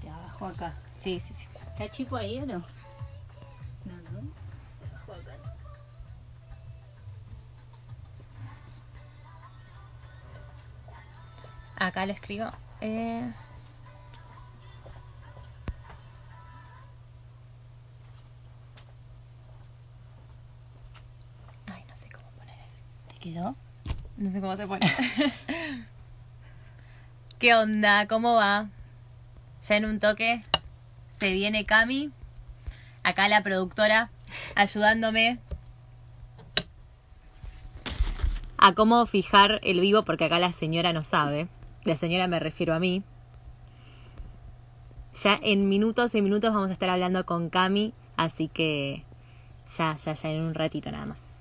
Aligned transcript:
Te 0.00 0.08
abajo 0.08 0.46
acá. 0.46 0.72
Sí, 0.96 1.18
sí, 1.18 1.34
sí. 1.34 1.48
¿Está 1.72 1.90
chico 1.90 2.16
ahí 2.16 2.38
o 2.38 2.46
no? 2.46 2.58
No, 3.84 3.96
no. 4.12 4.20
Abajo 4.88 5.12
acá. 5.12 5.36
Acá 11.76 12.06
le 12.06 12.12
escribo. 12.12 12.46
Eh... 12.80 13.32
Ay, 21.66 21.84
no 21.88 21.96
sé 21.96 22.08
cómo 22.10 22.30
poner. 22.32 22.54
¿Te 23.08 23.18
quedó? 23.18 23.56
No 24.16 24.30
sé 24.30 24.40
cómo 24.40 24.56
se 24.56 24.66
pone. 24.68 24.86
¿Qué 27.40 27.54
onda? 27.54 28.06
¿Cómo 28.06 28.34
va? 28.34 28.68
Ya 29.66 29.76
en 29.78 29.86
un 29.86 29.98
toque 29.98 30.42
se 31.10 31.30
viene 31.30 31.64
Cami. 31.64 32.10
Acá 33.02 33.28
la 33.28 33.42
productora 33.42 34.10
ayudándome 34.56 35.38
a 38.58 38.74
cómo 38.74 39.06
fijar 39.06 39.58
el 39.62 39.80
vivo 39.80 40.04
porque 40.04 40.26
acá 40.26 40.38
la 40.38 40.52
señora 40.52 40.92
no 40.92 41.00
sabe. 41.00 41.48
La 41.84 41.96
señora 41.96 42.28
me 42.28 42.40
refiero 42.40 42.74
a 42.74 42.78
mí. 42.78 43.02
Ya 45.14 45.40
en 45.42 45.66
minutos 45.66 46.14
y 46.14 46.20
minutos 46.20 46.52
vamos 46.52 46.68
a 46.68 46.74
estar 46.74 46.90
hablando 46.90 47.24
con 47.24 47.48
Cami, 47.48 47.94
así 48.18 48.48
que 48.48 49.06
ya, 49.78 49.96
ya, 49.96 50.12
ya 50.12 50.28
en 50.28 50.42
un 50.42 50.52
ratito 50.52 50.90
nada 50.90 51.06
más. 51.06 51.39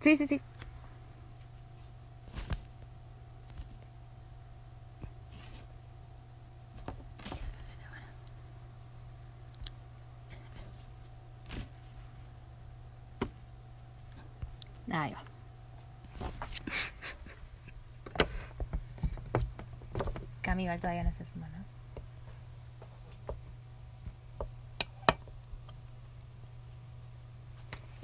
Sí, 0.00 0.16
sí, 0.16 0.26
sí. 0.26 0.40
Ahí 14.92 15.12
va. 15.12 15.22
Cami 20.42 20.64
igual 20.64 20.80
todavía 20.80 21.04
no 21.04 21.12
se 21.12 21.24
suma, 21.24 21.48
¿no? 21.50 21.59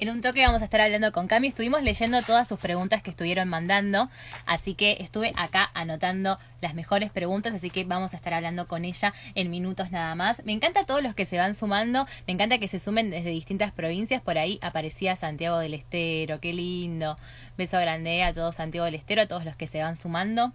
En 0.07 0.13
un 0.13 0.21
toque 0.21 0.47
vamos 0.47 0.63
a 0.63 0.67
estar 0.67 0.81
hablando 0.81 1.11
con 1.11 1.27
Cami. 1.27 1.49
Estuvimos 1.49 1.83
leyendo 1.83 2.23
todas 2.23 2.47
sus 2.47 2.61
preguntas 2.61 3.03
que 3.03 3.11
estuvieron 3.11 3.49
mandando. 3.49 4.09
Así 4.47 4.75
que 4.75 4.99
estuve 5.01 5.33
acá 5.35 5.69
anotando 5.75 6.39
las 6.61 6.75
mejores 6.75 7.11
preguntas. 7.11 7.53
Así 7.55 7.71
que 7.71 7.83
vamos 7.83 8.15
a 8.15 8.17
estar 8.17 8.33
hablando 8.33 8.69
con 8.69 8.85
ella 8.85 9.13
en 9.35 9.51
minutos 9.51 9.91
nada 9.91 10.15
más. 10.15 10.45
Me 10.45 10.53
encanta 10.53 10.85
todos 10.85 11.03
los 11.03 11.17
que 11.17 11.25
se 11.25 11.39
van 11.39 11.57
sumando. 11.57 12.07
Me 12.29 12.35
encanta 12.35 12.59
que 12.59 12.69
se 12.69 12.79
sumen 12.79 13.11
desde 13.11 13.31
distintas 13.31 13.73
provincias. 13.73 14.23
Por 14.23 14.39
ahí 14.39 14.61
aparecía 14.63 15.17
Santiago 15.17 15.59
del 15.59 15.75
Estero. 15.75 16.39
Qué 16.39 16.53
lindo. 16.53 17.17
Beso 17.59 17.81
grande 17.81 18.23
a 18.23 18.33
todos 18.33 18.55
Santiago 18.55 18.85
del 18.85 18.95
Estero, 18.95 19.23
a 19.23 19.27
todos 19.27 19.45
los 19.45 19.57
que 19.57 19.67
se 19.67 19.83
van 19.83 19.97
sumando. 19.97 20.53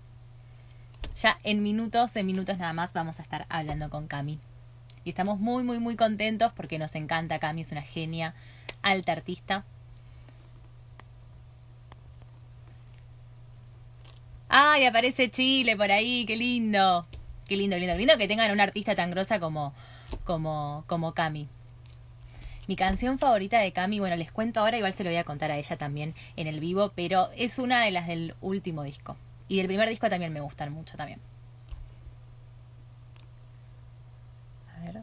Ya 1.21 1.37
en 1.43 1.61
minutos, 1.61 2.15
en 2.15 2.25
minutos 2.25 2.57
nada 2.57 2.71
más 2.71 2.93
vamos 2.93 3.19
a 3.19 3.21
estar 3.21 3.47
hablando 3.49 3.89
con 3.89 4.07
Cami. 4.07 4.39
Y 5.03 5.09
estamos 5.09 5.39
muy, 5.39 5.63
muy, 5.63 5.79
muy 5.79 5.95
contentos 5.95 6.53
porque 6.53 6.79
nos 6.79 6.95
encanta. 6.95 7.39
Cami 7.39 7.61
es 7.61 7.71
una 7.71 7.81
genia, 7.81 8.33
alta 8.81 9.11
artista. 9.13 9.65
¡Ay, 14.49 14.85
aparece 14.85 15.31
Chile 15.31 15.77
por 15.77 15.91
ahí! 15.91 16.25
¡Qué 16.25 16.35
lindo! 16.35 17.07
¡Qué 17.47 17.55
lindo, 17.55 17.77
lindo! 17.77 17.95
Lindo 17.95 18.17
que 18.17 18.27
tengan 18.27 18.51
una 18.51 18.63
artista 18.63 18.95
tan 18.95 19.09
grosa 19.11 19.39
como, 19.39 19.73
como, 20.25 20.83
como 20.87 21.13
Cami. 21.13 21.47
Mi 22.67 22.75
canción 22.75 23.17
favorita 23.17 23.59
de 23.59 23.71
Cami, 23.73 23.99
bueno, 23.99 24.15
les 24.15 24.31
cuento 24.31 24.59
ahora, 24.59 24.77
igual 24.77 24.93
se 24.93 25.03
lo 25.03 25.09
voy 25.09 25.17
a 25.17 25.23
contar 25.23 25.51
a 25.51 25.57
ella 25.57 25.77
también 25.77 26.15
en 26.35 26.47
el 26.47 26.59
vivo, 26.59 26.91
pero 26.95 27.29
es 27.35 27.59
una 27.59 27.83
de 27.83 27.91
las 27.91 28.07
del 28.07 28.35
último 28.41 28.83
disco. 28.83 29.17
Y 29.47 29.57
del 29.57 29.67
primer 29.67 29.89
disco 29.89 30.09
también 30.09 30.31
me 30.33 30.41
gustan 30.41 30.71
mucho 30.71 30.95
también. 30.97 31.19
A 34.75 34.79
ver. 34.85 35.01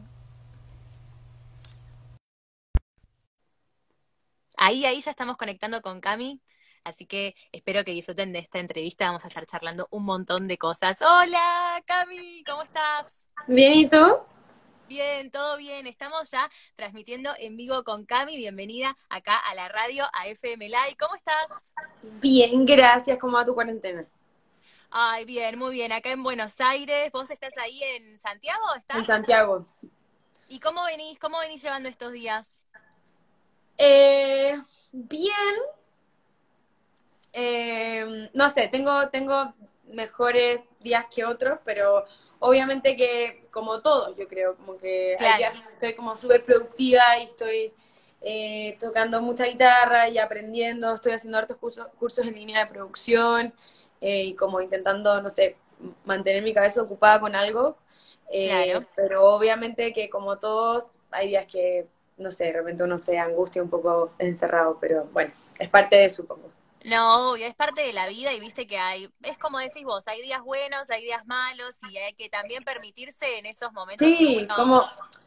Ahí, 4.61 4.85
ahí 4.85 4.99
ya 4.99 5.11
estamos 5.11 5.37
conectando 5.37 5.81
con 5.81 6.01
Cami. 6.01 6.41
Así 6.83 7.05
que 7.05 7.33
espero 7.53 7.85
que 7.85 7.93
disfruten 7.93 8.33
de 8.33 8.39
esta 8.39 8.59
entrevista. 8.59 9.05
Vamos 9.05 9.23
a 9.23 9.29
estar 9.29 9.45
charlando 9.45 9.87
un 9.89 10.03
montón 10.03 10.49
de 10.49 10.57
cosas. 10.57 11.01
Hola, 11.01 11.81
Cami, 11.85 12.43
¿cómo 12.43 12.63
estás? 12.63 13.25
Bien, 13.47 13.73
¿y 13.73 13.87
tú? 13.87 14.17
Bien, 14.89 15.31
todo 15.31 15.55
bien. 15.55 15.87
Estamos 15.87 16.29
ya 16.29 16.51
transmitiendo 16.75 17.31
en 17.39 17.55
vivo 17.55 17.85
con 17.85 18.05
Cami. 18.05 18.35
Bienvenida 18.35 18.97
acá 19.07 19.37
a 19.37 19.55
la 19.55 19.69
radio, 19.69 20.03
a 20.11 20.27
FM 20.27 20.67
Live. 20.67 20.97
¿Cómo 20.99 21.15
estás? 21.15 21.47
Bien, 22.19 22.65
gracias. 22.65 23.17
¿Cómo 23.17 23.37
va 23.37 23.45
tu 23.45 23.55
cuarentena? 23.55 24.05
Ay, 24.91 25.23
bien, 25.23 25.57
muy 25.57 25.71
bien. 25.71 25.93
Acá 25.93 26.11
en 26.11 26.21
Buenos 26.21 26.59
Aires. 26.59 27.13
¿Vos 27.13 27.31
estás 27.31 27.57
ahí 27.59 27.81
en 27.81 28.19
Santiago? 28.19 28.75
¿Estás? 28.75 28.97
En 28.97 29.05
Santiago. 29.05 29.65
¿Y 30.49 30.59
cómo 30.59 30.83
venís? 30.83 31.17
¿Cómo 31.17 31.39
venís 31.39 31.61
llevando 31.61 31.87
estos 31.87 32.11
días? 32.11 32.65
Eh, 33.79 34.53
bien. 34.91 35.55
Eh, 37.33 38.29
no 38.33 38.49
sé, 38.49 38.67
tengo, 38.67 39.09
tengo 39.09 39.53
mejores 39.85 40.61
días 40.81 41.05
que 41.13 41.25
otros, 41.25 41.59
pero 41.63 42.03
obviamente 42.39 42.95
que 42.95 43.47
como 43.51 43.81
todos, 43.81 44.15
yo 44.17 44.27
creo, 44.27 44.55
como 44.57 44.77
que 44.77 45.15
Claro. 45.17 45.33
hay 45.33 45.37
días 45.39 45.57
que 45.57 45.73
estoy 45.73 45.93
como 45.95 46.15
súper 46.17 46.43
productiva 46.43 47.01
y 47.19 47.23
estoy 47.23 47.73
eh, 48.21 48.77
tocando 48.79 49.21
mucha 49.21 49.45
guitarra 49.45 50.09
y 50.09 50.17
aprendiendo, 50.17 50.93
estoy 50.95 51.13
haciendo 51.13 51.37
hartos 51.37 51.57
cursos, 51.57 51.87
cursos 51.97 52.27
en 52.27 52.35
línea 52.35 52.65
de 52.65 52.71
producción 52.71 53.53
eh, 54.01 54.23
y 54.23 54.35
como 54.35 54.61
intentando, 54.61 55.21
no 55.21 55.29
sé, 55.29 55.55
mantener 56.03 56.43
mi 56.43 56.53
cabeza 56.53 56.81
ocupada 56.81 57.19
con 57.21 57.35
algo. 57.35 57.77
Eh, 58.31 58.49
Claro. 58.49 58.85
Pero 58.95 59.23
obviamente 59.25 59.93
que 59.93 60.09
como 60.09 60.37
todos, 60.37 60.87
hay 61.11 61.29
días 61.29 61.45
que, 61.47 61.87
no 62.19 62.31
sé, 62.31 62.45
de 62.45 62.53
repente 62.53 62.83
uno 62.83 62.99
se 62.99 63.17
angustia 63.17 63.63
un 63.63 63.69
poco 63.69 64.11
encerrado, 64.19 64.77
pero 64.79 65.05
bueno, 65.05 65.31
es 65.57 65.69
parte 65.69 65.95
de 65.95 66.09
supongo. 66.09 66.51
No, 66.85 67.31
obvio, 67.31 67.45
es 67.45 67.55
parte 67.55 67.81
de 67.81 67.91
la 67.91 68.07
vida 68.07 68.33
y 68.33 68.39
viste 68.39 68.65
que 68.65 68.77
hay, 68.77 69.09
es 69.23 69.37
como 69.37 69.59
decís 69.59 69.83
vos, 69.83 70.07
hay 70.07 70.21
días 70.21 70.41
buenos, 70.41 70.89
hay 70.89 71.03
días 71.03 71.25
malos 71.25 71.77
y 71.89 71.97
hay 71.97 72.13
que 72.13 72.29
también 72.29 72.63
permitirse 72.63 73.37
en 73.37 73.45
esos 73.45 73.73
momentos 73.73 74.07
que, 74.07 74.43
uno, 74.43 74.55
como, 74.55 74.83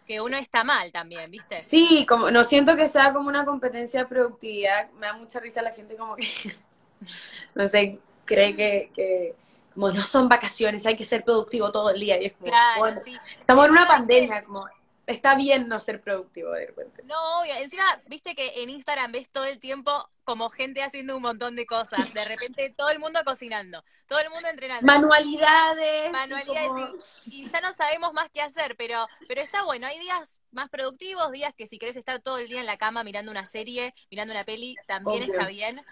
que 0.06 0.20
uno 0.22 0.38
está 0.38 0.64
mal 0.64 0.91
también, 0.92 1.30
¿viste? 1.30 1.60
sí, 1.60 2.06
como, 2.08 2.30
no 2.30 2.44
siento 2.44 2.75
que 2.75 2.88
sea 2.88 3.12
como 3.12 3.28
una 3.28 3.44
competencia 3.44 4.00
de 4.00 4.06
productividad, 4.06 4.91
me 4.92 5.06
da 5.06 5.12
mucha 5.14 5.41
risa 5.41 5.60
la 5.60 5.72
gente 5.72 5.94
como 5.94 6.16
que, 6.16 6.26
no 7.54 7.69
sé, 7.69 7.98
cree 8.24 8.56
que, 8.56 8.91
que 8.94 9.34
como 9.74 9.91
no 9.91 10.03
son 10.03 10.30
vacaciones, 10.30 10.86
hay 10.86 10.97
que 10.97 11.04
ser 11.04 11.22
productivo 11.22 11.70
todo 11.70 11.91
el 11.91 12.00
día 12.00 12.20
y 12.20 12.26
es 12.26 12.32
como, 12.32 12.47
Claro, 12.47 12.80
bueno, 12.80 13.00
sí. 13.04 13.19
estamos 13.38 13.66
en 13.66 13.72
una 13.72 13.86
pandemia, 13.86 14.42
como, 14.44 14.66
está 15.07 15.35
bien 15.35 15.69
no 15.69 15.81
ser 15.81 16.01
productivo 16.01 16.51
de 16.53 16.67
repente. 16.67 17.03
No, 17.05 17.41
obvio. 17.41 17.55
Encima, 17.57 17.85
viste 18.07 18.35
que 18.35 18.63
en 18.63 18.71
Instagram 18.71 19.13
ves 19.13 19.31
todo 19.31 19.45
el 19.45 19.59
tiempo 19.61 20.09
como 20.25 20.49
gente 20.51 20.83
haciendo 20.83 21.17
un 21.17 21.23
montón 21.23 21.57
de 21.57 21.67
cosas. 21.67 22.13
De 22.15 22.25
repente 22.25 22.73
todo 22.77 22.91
el 22.91 22.99
mundo 23.01 23.21
cocinando, 23.25 23.83
todo 24.07 24.21
el 24.21 24.31
mundo 24.31 24.49
entrenando. 24.49 24.87
Manualidades, 24.87 26.09
y 26.09 26.13
Manualidades 26.13 26.69
como- 26.69 26.89
y, 27.27 27.43
y 27.43 27.51
ya 27.51 27.61
no 27.61 27.75
sabemos 27.75 28.13
más 28.13 28.31
qué 28.31 28.41
hacer, 28.41 28.77
pero, 28.77 29.07
pero 29.29 29.41
está 29.41 29.63
bueno. 29.65 29.87
Hay 29.87 29.99
días 29.99 30.41
más 30.53 30.69
productivos, 30.71 31.31
días 31.33 31.55
que 31.57 31.67
si 31.67 31.79
querés 31.79 31.97
estar 31.97 32.21
todo 32.23 32.39
el 32.39 32.49
día 32.49 32.61
en 32.61 32.67
la 32.67 32.77
cama 32.77 33.03
mirando 33.05 33.31
una 33.33 33.47
serie, 33.47 33.95
mirando 34.11 34.33
una 34.33 34.45
peli, 34.45 34.77
también 34.87 35.25
Obvio. 35.25 35.33
está 35.34 35.49
bien. 35.49 35.84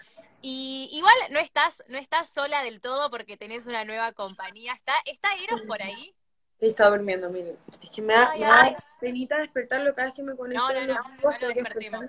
Y 0.43 0.89
igual 0.93 1.13
no 1.29 1.39
estás, 1.39 1.83
no 1.87 1.97
estás 1.99 2.29
sola 2.29 2.63
del 2.63 2.81
todo 2.81 3.11
porque 3.11 3.37
tenés 3.37 3.67
una 3.67 3.85
nueva 3.85 4.13
compañía. 4.13 4.73
¿Está, 4.73 4.93
está 5.05 5.35
Eros 5.35 5.61
por 5.67 5.81
ahí? 5.83 6.15
Sí, 6.61 6.67
está 6.67 6.89
durmiendo, 6.91 7.27
miren. 7.31 7.57
Es 7.81 7.89
que 7.89 8.01
me 8.03 8.13
da, 8.13 8.29
Ay, 8.29 8.39
me 8.39 8.45
da 8.45 8.61
ay. 8.61 8.75
penita 8.99 9.37
despertarlo 9.39 9.95
cada 9.95 10.09
vez 10.09 10.13
que 10.15 10.21
me 10.21 10.35
conecto. 10.35 10.61
No, 10.61 10.73
no, 10.73 10.85
no, 10.85 10.93
lo. 10.93 11.99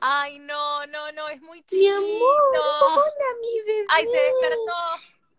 Ay, 0.00 0.38
no, 0.38 0.86
no, 0.86 1.10
no, 1.12 1.28
es 1.28 1.40
muy 1.42 1.58
Mi 1.58 1.64
chiquito. 1.66 1.96
amor, 1.96 2.42
hola 2.94 3.28
mi 3.40 3.60
bebé. 3.66 3.86
Ay, 3.88 4.04
se 4.06 4.16
despertó. 4.16 4.72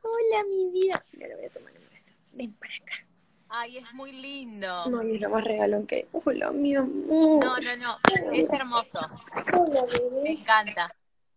Hola 0.01 0.43
mi 0.49 0.69
vida. 0.71 1.03
Mira, 1.13 1.35
voy 1.37 1.45
a 1.45 1.49
tomar 1.49 1.71
un 1.71 1.89
beso. 1.89 2.13
Ven 2.33 2.53
para 2.55 2.73
acá. 2.75 3.05
Ay, 3.49 3.77
es 3.77 3.93
muy 3.93 4.11
lindo. 4.11 4.89
No, 4.89 5.01
es 5.01 5.21
lo 5.21 5.29
más 5.29 5.43
regalón 5.45 5.87
que 5.87 5.95
hay. 5.95 6.07
Hola 6.11 6.51
mi 6.51 6.75
amor. 6.75 7.45
No, 7.45 7.57
no, 7.57 7.75
no, 7.77 7.97
es 8.33 8.49
hermoso. 8.51 8.99
Hola 9.53 9.85
Me 9.89 9.99
bebé. 10.09 10.31
encanta. 10.31 10.93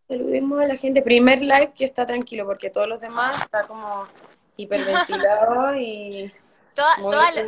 Saludemos 0.09 0.61
a 0.61 0.67
la 0.67 0.77
gente. 0.77 1.03
Primer 1.03 1.43
live 1.43 1.73
que 1.77 1.85
está 1.85 2.05
tranquilo 2.07 2.45
porque 2.45 2.71
todos 2.71 2.89
los 2.89 3.01
demás 3.01 3.41
está 3.43 3.63
como 3.69 4.05
hiperventilado 4.63 5.75
y... 5.77 6.33
Toda- 6.75 6.97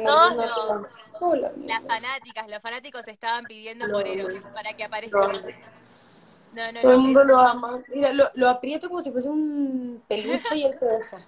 todos 0.05 0.35
los, 0.37 0.87
Hola 1.21 1.53
las 1.65 1.85
fanáticas, 1.87 2.49
los 2.49 2.61
fanáticos 2.61 3.07
estaban 3.09 3.45
pidiendo 3.45 3.87
No, 3.87 3.95
por 3.95 4.07
Eros 4.09 4.35
no. 4.35 4.53
para 4.53 4.75
que 4.75 4.85
aparezca. 4.85 5.19
No. 6.53 6.81
Todo 6.81 6.93
el 6.93 6.99
mundo 6.99 7.25
lo 7.25 7.39
ama. 7.39 7.81
Mira, 7.95 8.13
lo, 8.13 8.29
lo 8.35 8.49
aprieto 8.49 8.89
como 8.89 9.01
si 9.01 9.11
fuese 9.11 9.29
un 9.31 10.03
peluche 10.09 10.57
y 10.57 10.65
él 10.65 10.75
se 10.79 10.87
deja. 10.87 11.19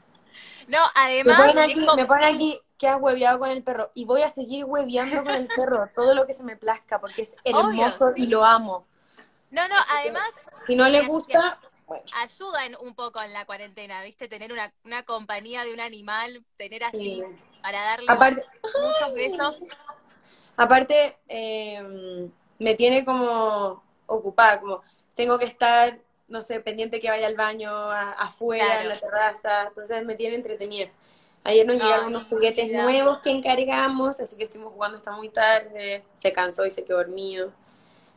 No, 0.67 0.79
Me 0.79 0.91
además, 0.95 1.37
ponen 1.37 1.59
es 1.59 1.65
aquí, 1.65 1.85
como- 1.87 1.95
me 1.97 2.07
ponen 2.07 2.35
aquí 2.35 2.61
que 2.79 2.89
has 2.89 2.99
hueveado 3.01 3.39
con 3.39 3.51
el 3.51 3.63
perro. 3.63 3.91
Y 3.95 4.07
voy 4.07 4.23
a 4.23 4.31
seguir 4.31 4.65
hueveando 4.65 5.23
con 5.23 5.33
el 5.35 5.47
perro 5.47 5.89
todo 5.95 6.15
lo 6.15 6.27
que 6.27 6.33
se 6.33 6.43
me 6.43 6.57
plazca, 6.57 6.99
porque 7.01 7.21
es 7.23 7.35
Obvio, 7.45 7.85
hermoso 7.85 8.13
sí. 8.15 8.23
y 8.25 8.27
lo 8.29 8.43
amo. 8.45 8.87
no, 9.51 9.69
no, 9.69 9.77
Así 9.77 9.89
que- 9.89 9.99
además 10.01 10.25
Si 10.67 10.75
no 10.75 10.89
le 10.89 11.03
gusta, 11.07 11.59
bueno, 11.87 12.05
ayuda 12.11 12.67
en- 12.67 12.77
un 12.81 12.95
poco 12.95 13.21
en 13.23 13.33
la 13.33 13.45
cuarentena, 13.47 14.03
¿viste? 14.03 14.29
Tener 14.29 14.53
una, 14.53 14.73
una 14.85 15.03
compañía 15.05 15.65
de 15.65 15.73
un 15.75 15.81
animal, 15.81 16.45
tener 16.57 16.85
así 16.85 16.99
sí. 16.99 17.23
para 17.61 17.83
darle 17.83 18.11
Aparte, 18.13 18.43
muchos 18.75 19.13
besos. 19.15 19.61
aparte 20.57 21.17
eh, 21.29 22.29
me 22.59 22.75
tiene 22.75 23.05
como 23.05 23.83
ocupada, 24.07 24.61
como 24.61 24.83
tengo 25.15 25.39
que 25.39 25.47
estar, 25.47 25.99
no 26.29 26.43
sé, 26.43 26.61
pendiente 26.61 27.01
que 27.01 27.09
vaya 27.11 27.27
al 27.27 27.37
baño, 27.37 27.71
a- 27.71 28.13
afuera, 28.13 28.65
Claro. 28.65 28.83
en 28.83 28.89
la 28.89 28.99
terraza, 29.01 29.63
entonces 29.69 30.05
me 30.05 30.15
tiene 30.15 30.37
entretenida. 30.37 30.91
Ayer 31.45 31.67
nos 31.67 31.77
Ay, 31.77 31.83
llegaron 31.83 32.07
unos 32.07 32.25
juguetes 32.29 32.67
vida. 32.67 32.83
nuevos 32.83 33.19
que 33.19 33.31
encargamos, 33.31 34.19
así 34.21 34.37
que 34.37 34.45
estuvimos 34.45 34.73
jugando 34.73 34.97
hasta 34.99 35.13
muy 35.13 35.29
tarde, 35.29 36.05
se 36.15 36.33
cansó 36.33 36.65
y 36.65 36.71
se 36.71 36.85
quedó 36.85 36.99
dormido. 36.99 37.53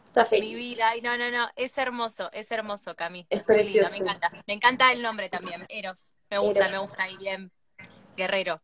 Está 0.08 0.26
feliz. 0.26 0.50
Mi 0.50 0.56
vida, 0.56 0.90
ay, 0.90 1.02
no, 1.02 1.18
no, 1.18 1.30
no, 1.30 1.50
es 1.56 1.78
hermoso, 1.78 2.30
es 2.34 2.50
hermoso, 2.52 2.96
Cami. 2.96 3.28
Es 3.30 3.46
Muy 3.48 3.58
lindo, 3.58 3.84
precioso. 3.84 4.04
me 4.04 4.12
encanta. 4.12 4.44
Me 4.48 4.54
encanta 4.54 4.92
el 4.92 5.02
nombre 5.02 5.30
también, 5.30 5.66
Eros. 5.70 6.14
Me 6.30 6.40
gusta, 6.40 6.60
Eros. 6.62 6.72
me 6.72 6.78
gusta 6.80 7.04
ahí 7.04 7.18
bien. 7.18 7.52
Guerrero. 8.16 8.60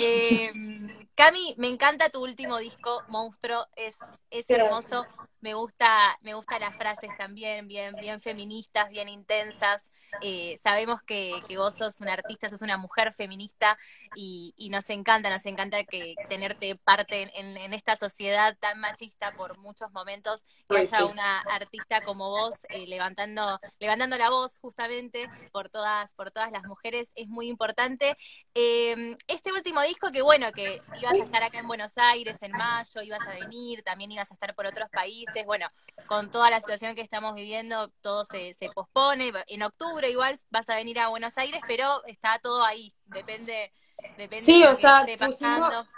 Eh, 0.00 0.52
Cami, 1.22 1.54
me 1.56 1.68
encanta 1.68 2.08
tu 2.08 2.20
último 2.20 2.58
disco, 2.58 3.04
Monstruo, 3.06 3.68
es, 3.76 3.96
es 4.28 4.50
hermoso. 4.50 5.06
Me 5.40 5.54
gusta, 5.54 6.16
me 6.20 6.34
gustan 6.34 6.60
las 6.60 6.76
frases 6.76 7.10
también, 7.16 7.66
bien, 7.66 7.94
bien 8.00 8.20
feministas, 8.20 8.90
bien 8.90 9.08
intensas. 9.08 9.92
Eh, 10.20 10.56
sabemos 10.62 11.02
que, 11.02 11.40
que 11.48 11.56
vos 11.58 11.76
sos 11.76 12.00
una 12.00 12.12
artista, 12.12 12.48
sos 12.48 12.62
una 12.62 12.76
mujer 12.76 13.12
feminista 13.12 13.76
y, 14.14 14.54
y 14.56 14.68
nos 14.68 14.88
encanta, 14.90 15.30
nos 15.30 15.44
encanta 15.46 15.82
que 15.82 16.14
tenerte 16.28 16.76
parte 16.76 17.30
en, 17.34 17.72
esta 17.72 17.96
sociedad 17.96 18.56
tan 18.60 18.78
machista 18.78 19.32
por 19.32 19.58
muchos 19.58 19.90
momentos, 19.90 20.44
que 20.68 20.76
Ay, 20.76 20.82
haya 20.82 20.98
sí. 20.98 21.04
una 21.10 21.40
artista 21.40 22.02
como 22.02 22.30
vos 22.30 22.64
eh, 22.68 22.86
levantando, 22.86 23.58
levantando 23.80 24.16
la 24.18 24.30
voz 24.30 24.58
justamente 24.60 25.28
por 25.50 25.68
todas, 25.70 26.14
por 26.14 26.30
todas 26.30 26.52
las 26.52 26.64
mujeres, 26.64 27.10
es 27.16 27.28
muy 27.28 27.48
importante. 27.48 28.16
Eh, 28.54 29.16
este 29.42 29.52
último 29.52 29.82
disco, 29.82 30.12
que 30.12 30.22
bueno, 30.22 30.52
que 30.52 30.80
ibas 31.00 31.14
a 31.18 31.24
estar 31.24 31.42
acá 31.42 31.58
en 31.58 31.66
Buenos 31.66 31.98
Aires 31.98 32.40
en 32.42 32.52
mayo, 32.52 33.02
ibas 33.02 33.26
a 33.26 33.32
venir, 33.32 33.82
también 33.82 34.12
ibas 34.12 34.30
a 34.30 34.34
estar 34.34 34.54
por 34.54 34.66
otros 34.66 34.88
países, 34.88 35.44
bueno, 35.44 35.66
con 36.06 36.30
toda 36.30 36.48
la 36.48 36.60
situación 36.60 36.94
que 36.94 37.00
estamos 37.00 37.34
viviendo, 37.34 37.88
todo 38.02 38.24
se, 38.24 38.54
se 38.54 38.68
pospone, 38.68 39.32
en 39.48 39.62
octubre 39.64 40.08
igual 40.08 40.36
vas 40.50 40.68
a 40.68 40.76
venir 40.76 41.00
a 41.00 41.08
Buenos 41.08 41.36
Aires, 41.38 41.60
pero 41.66 42.04
está 42.06 42.38
todo 42.40 42.64
ahí, 42.64 42.94
depende, 43.06 43.72
depende 44.16 44.42
Sí, 44.42 44.60
de 44.60 44.66
lo 44.66 44.70
o 44.70 44.74
sea, 44.76 45.00
esté 45.00 45.18
pusimos- 45.18 45.58
pasando. 45.60 45.88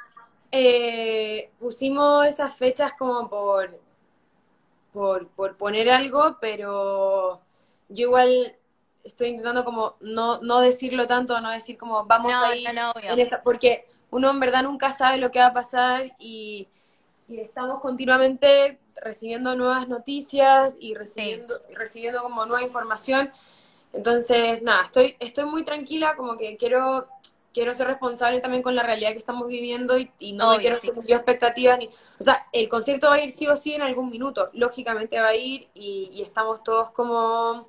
Eh, 0.51 1.51
pusimos 1.59 2.25
esas 2.27 2.57
fechas 2.57 2.95
como 2.95 3.29
por, 3.29 3.79
por, 4.91 5.29
por 5.29 5.57
poner 5.59 5.91
algo, 5.91 6.39
pero 6.41 7.43
yo 7.91 8.07
igual 8.07 8.57
estoy 9.05 9.29
intentando 9.29 9.65
como 9.65 9.97
no, 10.01 10.41
no 10.43 10.61
decirlo 10.61 11.07
tanto, 11.07 11.41
no 11.41 11.51
decir 11.51 11.77
como 11.79 12.05
vamos 12.07 12.33
No, 12.33 12.41
a 12.43 12.55
ir 12.55 12.71
no, 12.73 12.73
no, 12.73 12.91
obvio. 12.93 13.13
en 13.13 13.21
esta- 13.21 13.43
porque 13.43 13.87
uno 14.11 14.31
en 14.31 14.41
verdad 14.41 14.63
nunca 14.65 14.93
sabe 14.93 15.19
lo 15.19 15.31
que 15.31 15.39
va 15.41 15.47
a 15.47 15.53
pasar 15.53 16.13
y, 16.19 16.69
y 17.29 17.41
estamos 17.41 17.81
continuamente 17.81 18.81
recibiendo 19.03 19.57
nuevas 19.57 19.89
noticias 19.89 20.73
y 20.81 20.95
recibiendo, 20.95 21.55
recibiendo 21.75 22.23
como 22.23 22.47
nueva 22.47 22.65
información. 22.65 23.31
Entonces, 23.93 24.63
nada, 24.63 24.85
estoy, 24.85 25.17
estoy 25.21 25.45
muy 25.45 25.65
tranquila, 25.65 26.17
como 26.17 26.37
que 26.37 26.57
quiero, 26.57 27.09
quiero 27.53 27.75
ser 27.75 27.87
responsable 27.87 28.41
también 28.41 28.63
con 28.63 28.75
la 28.75 28.83
realidad 28.83 29.13
que 29.13 29.19
estamos 29.19 29.47
viviendo 29.49 29.99
y, 29.99 30.11
y 30.19 30.33
no 30.33 30.49
me 30.49 30.61
quiero 30.61 30.77
sí. 30.77 30.91
hacer 30.91 30.95
expectativas 31.09 31.79
ni. 31.79 31.87
O 32.19 32.23
sea, 32.23 32.47
el 32.53 32.69
concierto 32.69 33.09
va 33.09 33.15
a 33.17 33.25
ir 33.25 33.31
sí 33.31 33.47
o 33.47 33.57
sí 33.57 33.75
en 33.75 33.83
algún 33.83 34.11
minuto, 34.11 34.51
lógicamente 34.55 35.21
va 35.21 35.29
a 35.29 35.37
ir 35.37 35.69
y, 35.75 36.11
y 36.13 36.23
estamos 36.23 36.63
todos 36.65 36.91
como 36.91 37.69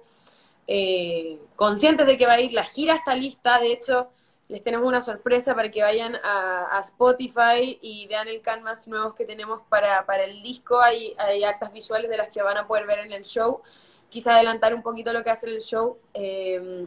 eh, 0.67 1.39
conscientes 1.55 2.05
de 2.07 2.17
que 2.17 2.25
va 2.25 2.33
a 2.33 2.39
ir. 2.41 2.53
La 2.53 2.63
gira 2.63 2.95
está 2.95 3.15
lista, 3.15 3.59
de 3.59 3.71
hecho, 3.71 4.09
les 4.47 4.61
tenemos 4.63 4.87
una 4.87 5.01
sorpresa 5.01 5.55
para 5.55 5.71
que 5.71 5.81
vayan 5.81 6.15
a, 6.23 6.77
a 6.77 6.79
Spotify 6.81 7.79
y 7.81 8.07
vean 8.07 8.27
el 8.27 8.41
canvas 8.41 8.87
nuevos 8.87 9.15
que 9.15 9.25
tenemos 9.25 9.61
para, 9.69 10.05
para 10.05 10.23
el 10.23 10.41
disco. 10.43 10.79
Hay, 10.79 11.15
hay 11.17 11.43
visuales 11.73 12.09
de 12.09 12.17
las 12.17 12.29
que 12.29 12.41
van 12.41 12.57
a 12.57 12.67
poder 12.67 12.85
ver 12.85 12.99
en 12.99 13.11
el 13.11 13.23
show. 13.23 13.61
Quise 14.09 14.29
adelantar 14.31 14.73
un 14.73 14.83
poquito 14.83 15.11
lo 15.13 15.23
que 15.23 15.31
hace 15.31 15.47
el 15.47 15.61
show. 15.61 15.97
eh, 16.13 16.85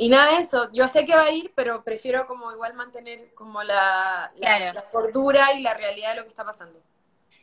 y 0.00 0.08
nada 0.10 0.36
de 0.36 0.42
eso, 0.42 0.70
yo 0.72 0.86
sé 0.86 1.04
que 1.04 1.12
va 1.16 1.24
a 1.24 1.32
ir, 1.32 1.52
pero 1.56 1.82
prefiero 1.82 2.24
como 2.28 2.52
igual 2.52 2.72
mantener 2.74 3.34
como 3.34 3.64
la, 3.64 4.30
la, 4.36 4.56
Claro. 4.56 4.72
la 4.74 4.82
cordura 4.90 5.52
y 5.54 5.60
la 5.62 5.74
realidad 5.74 6.10
de 6.10 6.16
lo 6.18 6.22
que 6.22 6.28
está 6.28 6.44
pasando. 6.44 6.78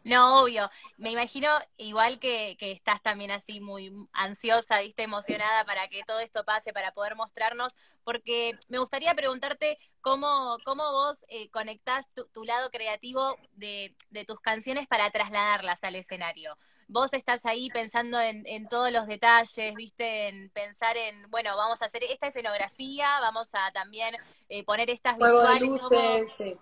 No, 0.05 0.41
obvio. 0.43 0.69
Me 0.97 1.11
imagino 1.11 1.49
igual 1.77 2.19
que, 2.19 2.57
que 2.59 2.71
estás 2.71 3.01
también 3.01 3.31
así 3.31 3.59
muy 3.59 3.91
ansiosa, 4.13 4.79
viste, 4.81 5.03
emocionada 5.03 5.65
para 5.65 5.87
que 5.89 6.03
todo 6.03 6.19
esto 6.19 6.45
pase, 6.45 6.73
para 6.73 6.93
poder 6.93 7.15
mostrarnos, 7.15 7.75
porque 8.03 8.55
me 8.69 8.77
gustaría 8.79 9.15
preguntarte 9.15 9.79
cómo, 10.01 10.57
cómo 10.63 10.83
vos 10.91 11.25
eh, 11.29 11.49
conectás 11.49 12.07
tu, 12.13 12.25
tu 12.27 12.45
lado 12.45 12.69
creativo 12.69 13.35
de, 13.53 13.95
de 14.11 14.25
tus 14.25 14.39
canciones 14.41 14.87
para 14.87 15.09
trasladarlas 15.11 15.83
al 15.83 15.95
escenario. 15.95 16.57
Vos 16.87 17.13
estás 17.13 17.45
ahí 17.47 17.71
pensando 17.71 18.21
en, 18.21 18.43
en 18.45 18.69
todos 18.69 18.91
los 18.91 19.07
detalles, 19.07 19.75
viste, 19.75 20.27
en 20.27 20.51
pensar 20.51 20.97
en, 20.97 21.31
bueno, 21.31 21.57
vamos 21.57 21.81
a 21.81 21.85
hacer 21.85 22.03
esta 22.03 22.27
escenografía, 22.27 23.19
vamos 23.21 23.49
a 23.55 23.71
también 23.71 24.15
eh, 24.49 24.63
poner 24.63 24.91
estas 24.91 25.15
Juego 25.17 25.41
visuales, 25.41 25.69
¿cómo- 25.81 25.89
luces, 25.89 26.33
sí. 26.37 26.57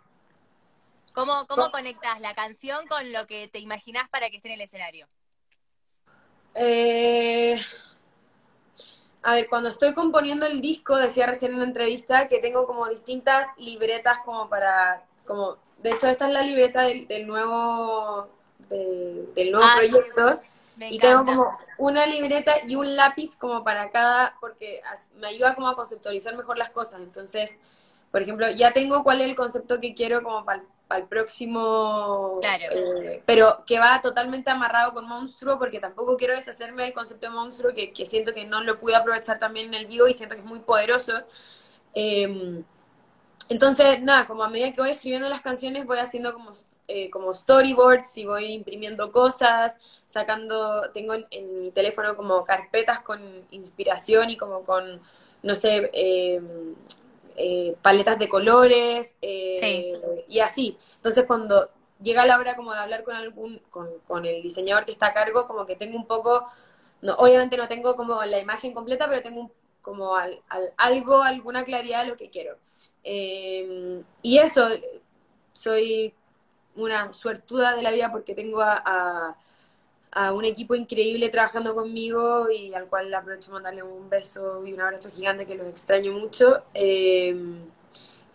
¿Cómo, 1.13 1.47
cómo 1.47 1.69
Co- 1.69 1.71
conectas 1.71 2.19
la 2.19 2.33
canción 2.35 2.87
con 2.87 3.11
lo 3.13 3.25
que 3.27 3.47
te 3.47 3.59
imaginás 3.59 4.09
para 4.09 4.29
que 4.29 4.37
esté 4.37 4.49
en 4.49 4.55
el 4.55 4.61
escenario? 4.61 5.07
Eh, 6.55 7.59
a 9.21 9.35
ver, 9.35 9.47
cuando 9.49 9.69
estoy 9.69 9.93
componiendo 9.93 10.45
el 10.45 10.59
disco, 10.61 10.97
decía 10.97 11.25
recién 11.27 11.51
en 11.51 11.57
una 11.57 11.65
entrevista 11.67 12.27
que 12.27 12.39
tengo 12.39 12.65
como 12.67 12.87
distintas 12.89 13.47
libretas 13.57 14.19
como 14.25 14.49
para, 14.49 15.05
como, 15.25 15.57
de 15.77 15.91
hecho 15.91 16.07
esta 16.07 16.27
es 16.27 16.33
la 16.33 16.41
libreta 16.41 16.81
del, 16.81 17.07
del 17.07 17.25
nuevo, 17.25 18.29
del, 18.69 19.33
del 19.33 19.51
nuevo 19.51 19.67
Ah, 19.67 19.71
proyecto, 19.71 20.41
Me 20.75 20.89
y 20.89 20.99
tengo 20.99 21.25
como 21.25 21.57
una 21.77 22.05
libreta 22.05 22.53
y 22.67 22.75
un 22.75 22.95
lápiz 22.97 23.37
como 23.37 23.63
para 23.63 23.91
cada, 23.91 24.35
porque 24.41 24.81
me 25.15 25.27
ayuda 25.27 25.55
como 25.55 25.69
a 25.69 25.75
conceptualizar 25.75 26.35
mejor 26.35 26.57
las 26.57 26.71
cosas, 26.71 26.99
entonces, 27.01 27.55
por 28.11 28.21
ejemplo, 28.21 28.49
ya 28.51 28.73
tengo 28.73 29.03
cuál 29.03 29.21
es 29.21 29.29
el 29.29 29.35
concepto 29.35 29.79
que 29.79 29.95
quiero 29.95 30.21
como 30.21 30.43
para 30.45 30.63
el 30.89 31.07
próximo, 31.07 32.37
Claro. 32.41 32.65
eh, 32.71 33.23
pero 33.25 33.63
que 33.65 33.79
va 33.79 33.99
totalmente 34.01 34.51
amarrado 34.51 34.93
con 34.93 35.07
Monstruo, 35.07 35.57
porque 35.57 35.79
tampoco 35.79 36.17
quiero 36.17 36.35
deshacerme 36.35 36.83
del 36.83 36.93
concepto 36.93 37.27
de 37.27 37.33
Monstruo, 37.33 37.73
que, 37.73 37.91
que 37.91 38.05
siento 38.05 38.33
que 38.33 38.45
no 38.45 38.61
lo 38.63 38.79
pude 38.79 38.95
aprovechar 38.95 39.39
también 39.39 39.67
en 39.67 39.73
el 39.73 39.85
vivo 39.87 40.07
y 40.07 40.13
siento 40.13 40.35
que 40.35 40.41
es 40.41 40.47
muy 40.47 40.59
poderoso. 40.59 41.13
Eh, 41.95 42.63
entonces, 43.49 44.01
nada, 44.01 44.25
como 44.25 44.43
a 44.43 44.49
medida 44.49 44.71
que 44.71 44.81
voy 44.81 44.91
escribiendo 44.91 45.29
las 45.29 45.41
canciones, 45.41 45.85
voy 45.85 45.97
haciendo 45.97 46.33
como, 46.33 46.53
eh, 46.87 47.09
como 47.09 47.33
storyboards 47.35 48.17
y 48.17 48.25
voy 48.25 48.45
imprimiendo 48.45 49.11
cosas, 49.11 49.73
sacando, 50.05 50.91
tengo 50.91 51.13
en, 51.13 51.25
en 51.31 51.61
mi 51.61 51.71
teléfono 51.71 52.15
como 52.15 52.45
carpetas 52.45 52.99
con 53.01 53.19
inspiración 53.51 54.29
y 54.29 54.37
como 54.37 54.63
con, 54.63 55.01
no 55.41 55.55
sé, 55.55 55.91
eh, 57.37 57.75
paletas 57.81 58.19
de 58.19 58.29
colores 58.29 59.15
eh, 59.21 59.55
Sí. 59.59 59.93
y 60.27 60.39
así. 60.39 60.77
Entonces, 60.97 61.25
cuando 61.25 61.69
llega 62.01 62.25
la 62.25 62.37
hora 62.37 62.55
como 62.55 62.73
de 62.73 62.79
hablar 62.79 63.03
con 63.03 63.15
algún, 63.15 63.59
con, 63.69 63.89
con 64.07 64.25
el 64.25 64.41
diseñador 64.41 64.85
que 64.85 64.91
está 64.91 65.07
a 65.07 65.13
cargo, 65.13 65.47
como 65.47 65.65
que 65.65 65.75
tengo 65.75 65.97
un 65.97 66.05
poco, 66.07 66.45
no, 67.01 67.13
obviamente 67.15 67.57
no 67.57 67.67
tengo 67.67 67.95
como 67.95 68.23
la 68.25 68.39
imagen 68.39 68.73
completa, 68.73 69.07
pero 69.07 69.21
tengo 69.21 69.41
un- 69.41 69.51
como 69.81 70.15
al- 70.15 70.41
al- 70.49 70.73
algo, 70.77 71.21
alguna 71.23 71.63
claridad 71.65 72.03
de 72.03 72.09
lo 72.09 72.17
que 72.17 72.29
quiero. 72.29 72.57
Eh, 73.03 74.01
y 74.21 74.37
eso, 74.37 74.67
soy 75.51 76.13
una 76.75 77.13
suertuda 77.13 77.75
de 77.75 77.81
la 77.83 77.91
vida 77.91 78.11
porque 78.11 78.33
tengo 78.35 78.61
a, 78.61 78.81
a- 78.85 79.37
a 80.15 80.33
un 80.33 80.45
equipo 80.45 80.75
increíble 80.75 81.29
trabajando 81.29 81.73
conmigo 81.75 82.49
y 82.51 82.73
al 82.73 82.87
cual 82.87 83.13
aprovecho 83.13 83.51
mandarle 83.51 83.83
un 83.83 84.09
beso 84.09 84.65
y 84.65 84.73
un 84.73 84.81
abrazo 84.81 85.09
gigante 85.11 85.45
que 85.45 85.55
los 85.55 85.67
extraño 85.67 86.11
mucho. 86.13 86.63
Eh, 86.73 87.35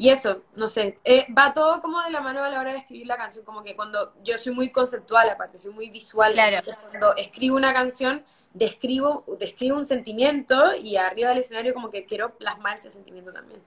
y 0.00 0.11
eso, 0.11 0.42
no 0.54 0.68
sé, 0.68 0.97
eh, 1.04 1.26
va 1.37 1.52
todo 1.52 1.80
como 1.80 2.00
de 2.02 2.11
la 2.11 2.20
mano 2.20 2.42
a 2.44 2.49
la 2.49 2.61
hora 2.61 2.73
de 2.73 2.78
escribir 2.78 3.06
la 3.08 3.16
canción, 3.16 3.44
como 3.44 3.64
que 3.64 3.75
cuando 3.75 4.12
yo 4.23 4.38
soy 4.38 4.54
muy 4.54 4.70
conceptual 4.70 5.28
aparte, 5.28 5.58
soy 5.58 5.73
muy 5.73 5.90
visual, 5.90 6.32
Claro. 6.32 6.56
entonces 6.56 6.76
cuando 6.88 7.16
escribo 7.16 7.56
una 7.56 7.75
canción, 7.75 8.25
describo, 8.54 9.25
describo 9.40 9.76
un 9.76 9.85
sentimiento 9.85 10.76
y 10.76 10.97
arriba 10.97 11.30
del 11.30 11.38
escenario 11.38 11.75
como 11.75 11.90
que 11.90 12.06
quiero 12.06 12.35
plasmar 12.37 12.76
ese 12.76 12.90
sentimiento 12.90 13.32
también. 13.32 13.61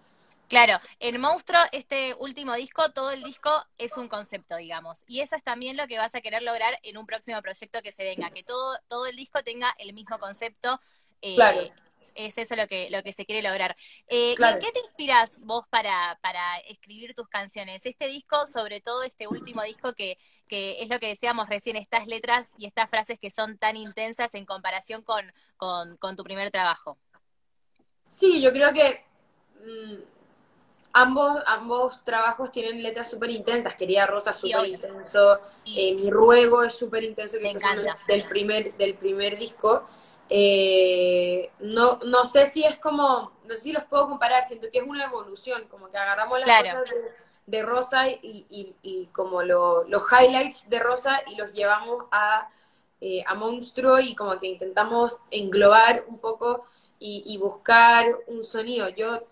Claro, 0.51 0.81
en 1.00 1.22
Monstruo, 1.22 1.62
este 1.72 2.13
último 2.15 2.53
disco, 2.55 2.91
todo 2.91 3.12
el 3.12 3.24
disco 3.24 3.50
es 3.77 3.96
un 3.96 4.10
concepto, 4.10 4.58
digamos. 4.58 5.05
Y 5.08 5.22
eso 5.22 5.38
es 5.38 5.46
también 5.46 5.77
lo 5.77 5.88
que 5.88 5.98
vas 5.98 6.13
a 6.13 6.20
querer 6.20 6.41
lograr 6.41 6.77
en 6.84 6.98
un 6.98 7.05
próximo 7.05 7.41
proyecto 7.41 7.81
que 7.81 7.93
se 7.93 8.03
venga, 8.03 8.31
que 8.31 8.43
todo, 8.43 8.77
todo 8.89 9.05
el 9.05 9.15
disco 9.15 9.41
tenga 9.43 9.74
el 9.77 9.93
mismo 9.93 10.20
concepto. 10.20 10.81
Eh, 11.22 11.36
Claro. 11.36 11.62
Es 12.15 12.38
eso 12.38 12.58
lo 12.58 12.67
que, 12.67 12.89
lo 12.89 13.01
que 13.01 13.13
se 13.13 13.25
quiere 13.25 13.48
lograr. 13.48 13.77
Eh, 14.08 14.34
¿y 14.34 14.36
Claro. 14.36 14.55
¿En 14.55 14.62
qué 14.62 14.74
te 14.74 14.79
inspiras 14.79 15.39
vos 15.46 15.65
para, 15.70 16.20
para 16.22 16.58
escribir 16.67 17.13
tus 17.13 17.29
canciones? 17.29 17.86
Este 17.86 18.08
disco, 18.08 18.46
sobre 18.46 18.81
todo 18.81 19.03
este 19.03 19.27
último 19.27 19.63
disco 19.63 19.93
que, 19.93 20.17
que 20.50 20.81
es 20.84 20.89
lo 20.89 21.00
que 21.00 21.08
decíamos 21.08 21.48
recién, 21.48 21.77
estas 21.77 22.08
letras 22.08 22.50
y 22.58 22.65
estas 22.65 22.89
frases 22.89 23.17
que 23.20 23.29
son 23.29 23.58
tan 23.58 23.77
intensas 23.77 24.34
en 24.34 24.46
comparación 24.46 25.01
con, 25.01 25.31
con, 25.55 25.96
con 25.96 26.17
tu 26.17 26.24
primer 26.25 26.51
trabajo. 26.51 26.98
Sí, 28.10 28.41
yo 28.41 28.51
creo 28.51 28.74
que 28.74 29.05
mm, 29.63 30.21
ambos, 30.94 31.42
ambos 31.46 32.04
trabajos 32.04 32.52
tienen 32.52 32.82
letras 32.84 33.10
súper 33.10 33.30
intensas. 33.32 33.76
Quería 33.76 34.06
Rosa 34.08 34.34
súper 34.34 34.66
intenso, 34.68 35.40
eh, 35.66 35.94
Mi 35.96 36.10
Ruego 36.10 36.64
es 36.64 36.74
súper 36.74 37.04
intenso, 37.04 37.38
que 37.40 37.50
es 37.52 37.56
uno 37.56 37.96
del 38.08 38.26
primer, 38.26 38.76
del 38.78 38.96
primer 38.96 39.38
disco. 39.38 39.84
Eh, 40.30 41.52
no, 41.60 42.00
no 42.06 42.26
sé 42.26 42.46
si 42.46 42.64
es 42.64 42.78
como, 42.78 43.34
no 43.44 43.50
sé 43.50 43.58
si 43.58 43.72
los 43.74 43.84
puedo 43.84 44.08
comparar, 44.08 44.44
siento 44.44 44.68
que 44.72 44.80
es 44.80 44.86
una 44.88 45.04
evolución, 45.06 45.68
como 45.68 45.92
que 45.92 45.98
agarramos 45.98 46.40
las 46.40 46.46
Claro. 46.62 46.80
cosas 46.80 46.96
de, 46.96 47.58
de 47.58 47.64
Rosa 47.64 48.08
y, 48.08 48.46
y- 48.50 48.76
y 48.82 49.06
como 49.08 49.42
lo- 49.44 49.84
los 49.86 50.04
highlights 50.12 50.70
de 50.70 50.80
Rosa 50.80 51.22
y 51.28 51.36
los 51.36 51.52
llevamos 51.54 52.06
a, 52.12 52.50
eh, 53.02 53.24
a 53.28 53.36
Monstruo 53.36 54.00
y 54.00 54.16
como 54.16 54.40
que 54.40 54.48
intentamos 54.48 55.18
englobar 55.32 56.06
un 56.08 56.20
poco 56.20 56.66
y, 57.00 57.24
y 57.26 57.38
buscar 57.38 58.16
un 58.28 58.44
sonido. 58.46 58.88
Yo 58.90 59.28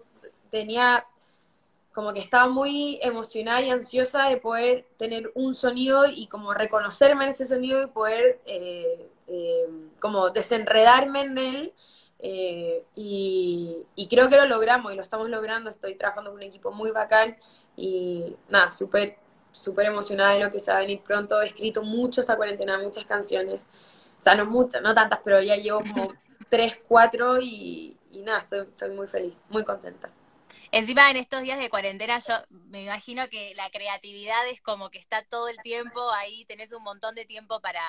tenía 0.50 1.06
como 2.00 2.14
que 2.14 2.22
estaba 2.22 2.48
muy 2.48 2.98
emocionada 3.02 3.62
y 3.62 3.70
ansiosa 3.70 4.30
de 4.30 4.38
poder 4.38 4.88
tener 4.98 5.32
un 5.36 5.54
sonido 5.54 6.06
y 6.08 6.28
como 6.28 6.54
reconocerme 6.54 7.26
en 7.26 7.32
ese 7.32 7.46
sonido 7.46 7.84
y 7.84 7.88
poder 7.88 8.40
eh, 8.46 9.10
eh, 9.28 9.66
como 10.00 10.30
desenredarme 10.30 11.24
en 11.24 11.38
él. 11.38 11.74
eh, 12.20 12.86
y, 12.96 13.78
y 13.96 14.08
creo 14.08 14.30
que 14.30 14.38
lo 14.38 14.46
logramos 14.46 14.94
y 14.94 14.96
lo 14.96 15.02
estamos 15.02 15.30
logrando. 15.30 15.70
Estoy 15.70 15.96
trabajando 15.96 16.32
con 16.32 16.38
un 16.40 16.44
equipo 16.44 16.72
muy 16.72 16.92
bacán 16.92 17.38
y 17.76 18.38
nada, 18.48 18.72
súper, 18.72 19.18
súper 19.52 19.88
emocionada 19.88 20.36
de 20.36 20.40
lo 20.46 20.52
que 20.52 20.60
se 20.62 20.72
va 20.72 20.78
a 20.78 20.82
venir 20.82 21.02
pronto. 21.04 21.42
He 21.42 21.48
escrito 21.48 21.84
mucho 21.84 22.22
esta 22.22 22.38
cuarentena, 22.38 22.80
muchas 22.80 23.04
canciones. 23.06 23.68
O 24.20 24.22
sea, 24.24 24.36
no 24.36 24.46
muchas, 24.46 24.82
no 24.82 24.94
tantas, 24.94 25.20
pero 25.24 25.42
ya 25.42 25.58
llevo 25.58 25.84
como 25.86 26.08
tres, 26.50 26.80
cuatro 26.88 27.40
y, 27.42 28.00
y 28.12 28.24
nada, 28.24 28.40
estoy, 28.40 28.62
estoy 28.62 28.92
muy 28.92 29.08
feliz, 29.08 29.42
muy 29.50 29.66
contenta. 29.66 30.14
Encima 30.72 31.10
en 31.10 31.18
estos 31.18 31.42
días 31.42 31.58
de 31.58 31.70
cuarentena 31.70 32.20
yo 32.20 32.36
me 32.50 32.84
imagino 32.84 33.28
que 33.28 33.56
la 33.56 33.72
creatividad 33.72 34.48
es 34.48 34.62
como 34.62 34.92
que 34.92 35.00
está 35.00 35.24
todo 35.24 35.48
el 35.48 35.58
tiempo 35.58 36.00
ahí, 36.12 36.46
tenés 36.46 36.74
un 36.74 36.84
montón 36.84 37.16
de 37.16 37.26
tiempo 37.26 37.60
para, 37.60 37.82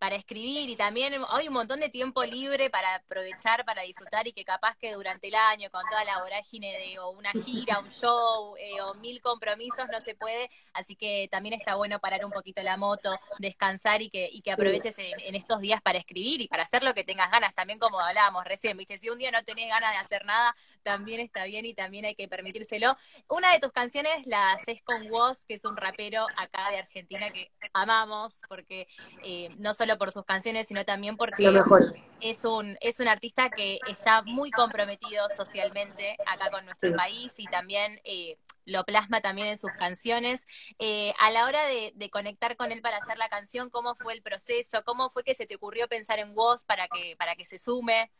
para 0.00 0.16
escribir 0.16 0.68
y 0.68 0.76
también 0.76 1.14
hay 1.30 1.48
un 1.48 1.54
montón 1.54 1.80
de 1.80 1.90
tiempo 1.90 2.24
libre 2.24 2.68
para 2.68 2.96
aprovechar, 2.96 3.64
para 3.66 3.82
disfrutar 3.82 4.26
y 4.26 4.32
que 4.32 4.44
capaz 4.44 4.76
que 4.76 4.92
durante 4.92 5.28
el 5.28 5.34
año 5.34 5.70
con 5.70 5.82
toda 5.90 6.04
la 6.04 6.22
vorágine 6.22 6.72
de 6.78 6.98
o 6.98 7.10
una 7.10 7.32
gira, 7.32 7.78
un 7.78 7.90
show 7.90 8.54
eh, 8.58 8.80
o 8.80 8.94
mil 8.94 9.22
compromisos 9.22 9.86
no 9.90 10.00
se 10.00 10.14
puede, 10.14 10.50
así 10.74 10.96
que 10.96 11.28
también 11.30 11.54
está 11.54 11.74
bueno 11.74 12.00
parar 12.00 12.24
un 12.24 12.32
poquito 12.32 12.62
la 12.62 12.78
moto, 12.78 13.18
descansar 13.38 14.00
y 14.00 14.08
que, 14.08 14.28
y 14.32 14.40
que 14.40 14.52
aproveches 14.52 14.98
en, 14.98 15.20
en 15.20 15.34
estos 15.34 15.60
días 15.60 15.82
para 15.82 15.98
escribir 15.98 16.40
y 16.40 16.48
para 16.48 16.62
hacer 16.62 16.82
lo 16.82 16.92
que 16.92 17.04
tengas 17.04 17.30
ganas, 17.30 17.54
también 17.54 17.78
como 17.78 18.00
hablábamos 18.00 18.44
recién, 18.44 18.78
viste, 18.78 18.96
si 18.96 19.10
un 19.10 19.18
día 19.18 19.30
no 19.30 19.42
tenés 19.44 19.68
ganas 19.68 19.92
de 19.92 19.98
hacer 19.98 20.24
nada, 20.24 20.54
también 20.82 21.20
está 21.20 21.44
bien 21.44 21.64
y 21.66 21.74
también 21.74 22.04
hay 22.04 22.14
que 22.14 22.28
permitírselo. 22.28 22.96
Una 23.28 23.52
de 23.52 23.60
tus 23.60 23.72
canciones 23.72 24.26
la 24.26 24.52
haces 24.52 24.82
con 24.82 25.10
Woz, 25.10 25.44
que 25.46 25.54
es 25.54 25.64
un 25.64 25.76
rapero 25.76 26.26
acá 26.36 26.70
de 26.70 26.78
Argentina 26.78 27.30
que 27.30 27.50
amamos, 27.72 28.40
porque 28.48 28.88
eh, 29.22 29.50
no 29.58 29.74
solo 29.74 29.96
por 29.98 30.12
sus 30.12 30.24
canciones, 30.24 30.66
sino 30.68 30.84
también 30.84 31.16
porque 31.16 31.42
Lo 31.44 31.52
mejor. 31.52 31.94
es 32.20 32.44
un, 32.44 32.76
es 32.80 33.00
un 33.00 33.08
artista 33.08 33.50
que 33.50 33.78
está 33.88 34.22
muy 34.22 34.50
comprometido 34.50 35.28
socialmente 35.30 36.16
acá 36.26 36.50
con 36.50 36.64
nuestro 36.64 36.90
Sí. 36.90 36.96
país 36.96 37.34
y 37.38 37.44
también 37.46 38.00
eh, 38.04 38.36
lo 38.66 38.84
plasma 38.84 39.20
también 39.20 39.48
en 39.48 39.56
sus 39.58 39.72
canciones. 39.72 40.46
Eh, 40.78 41.12
a 41.18 41.30
la 41.30 41.44
hora 41.46 41.66
de, 41.66 41.92
de 41.94 42.10
conectar 42.10 42.56
con 42.56 42.72
él 42.72 42.82
para 42.82 42.98
hacer 42.98 43.18
la 43.18 43.28
canción, 43.28 43.70
¿cómo 43.70 43.94
fue 43.94 44.14
el 44.14 44.22
proceso? 44.22 44.82
¿Cómo 44.84 45.10
fue 45.10 45.24
que 45.24 45.34
se 45.34 45.46
te 45.46 45.56
ocurrió 45.56 45.88
pensar 45.88 46.18
en 46.18 46.32
Woz 46.36 46.64
para 46.64 46.88
que, 46.88 47.16
para 47.18 47.34
que 47.36 47.44
se 47.44 47.58
sume? 47.58 48.10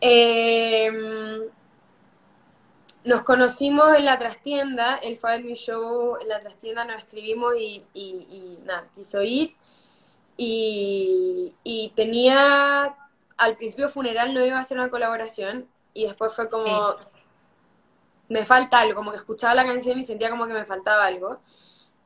Eh, 0.00 0.90
nos 3.04 3.22
conocimos 3.22 3.96
en 3.96 4.04
la 4.04 4.18
trastienda, 4.18 4.96
él 4.96 5.16
fue 5.16 5.34
a 5.34 5.38
mi 5.38 5.54
show 5.54 6.18
en 6.20 6.28
la 6.28 6.40
trastienda, 6.40 6.84
nos 6.84 6.98
escribimos 6.98 7.54
y, 7.58 7.84
y- 7.94 8.26
y 8.30 8.58
nada, 8.64 8.88
quiso 8.94 9.22
ir. 9.22 9.54
Y, 10.36 11.54
y 11.64 11.92
tenía, 11.94 12.94
al 13.36 13.56
principio 13.56 13.88
funeral 13.88 14.32
no 14.34 14.44
iba 14.44 14.56
a 14.56 14.60
hacer 14.60 14.78
una 14.78 14.90
colaboración 14.90 15.66
y 15.94 16.04
después 16.04 16.32
fue 16.34 16.48
como, 16.48 16.64
me 18.28 18.44
falta 18.44 18.80
algo, 18.80 18.94
como 18.94 19.10
que 19.10 19.16
escuchaba 19.18 19.54
la 19.54 19.64
canción 19.64 19.98
y 19.98 20.04
sentía 20.04 20.30
como 20.30 20.46
que 20.46 20.52
me 20.54 20.64
faltaba 20.64 21.04
algo. 21.06 21.40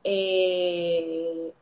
Eh, 0.03 1.53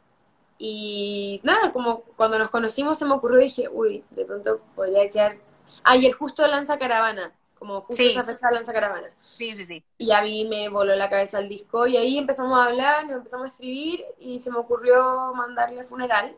y 0.58 1.40
nada, 1.44 1.72
como 1.72 2.02
cuando 2.16 2.40
nos 2.40 2.50
conocimos 2.50 2.98
se 2.98 3.06
me 3.06 3.14
ocurrió 3.14 3.40
y 3.42 3.46
dije, 3.46 3.68
uy, 3.72 4.04
de 4.12 4.26
pronto 4.26 4.62
podría 4.76 5.10
quedar... 5.10 5.38
Ah, 5.84 5.98
y 5.98 6.06
el 6.06 6.14
justo 6.14 6.46
lanza 6.48 6.78
caravana, 6.78 7.34
como 7.56 7.82
justo 7.82 7.96
Sí. 7.96 8.10
esa 8.10 8.24
fecha 8.24 8.52
lanza 8.52 8.74
caravana. 8.74 9.10
Sí, 9.38 9.56
sí, 9.56 9.66
sí. 9.66 9.84
Y 9.98 10.12
a 10.12 10.22
mí 10.22 10.46
me 10.46 10.70
voló 10.70 10.96
la 10.96 11.10
cabeza 11.10 11.40
el 11.40 11.50
disco 11.50 11.88
y 11.88 11.98
ahí 11.98 12.18
empezamos 12.18 12.58
a 12.60 12.66
hablar, 12.66 13.06
nos 13.06 13.18
empezamos 13.18 13.46
a 13.46 13.50
escribir 13.54 14.06
y 14.20 14.40
se 14.40 14.52
me 14.52 14.58
ocurrió 14.58 15.34
mandarle 15.36 15.84
funeral. 15.84 16.36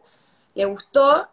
Le 0.53 0.65
gustó 0.65 1.29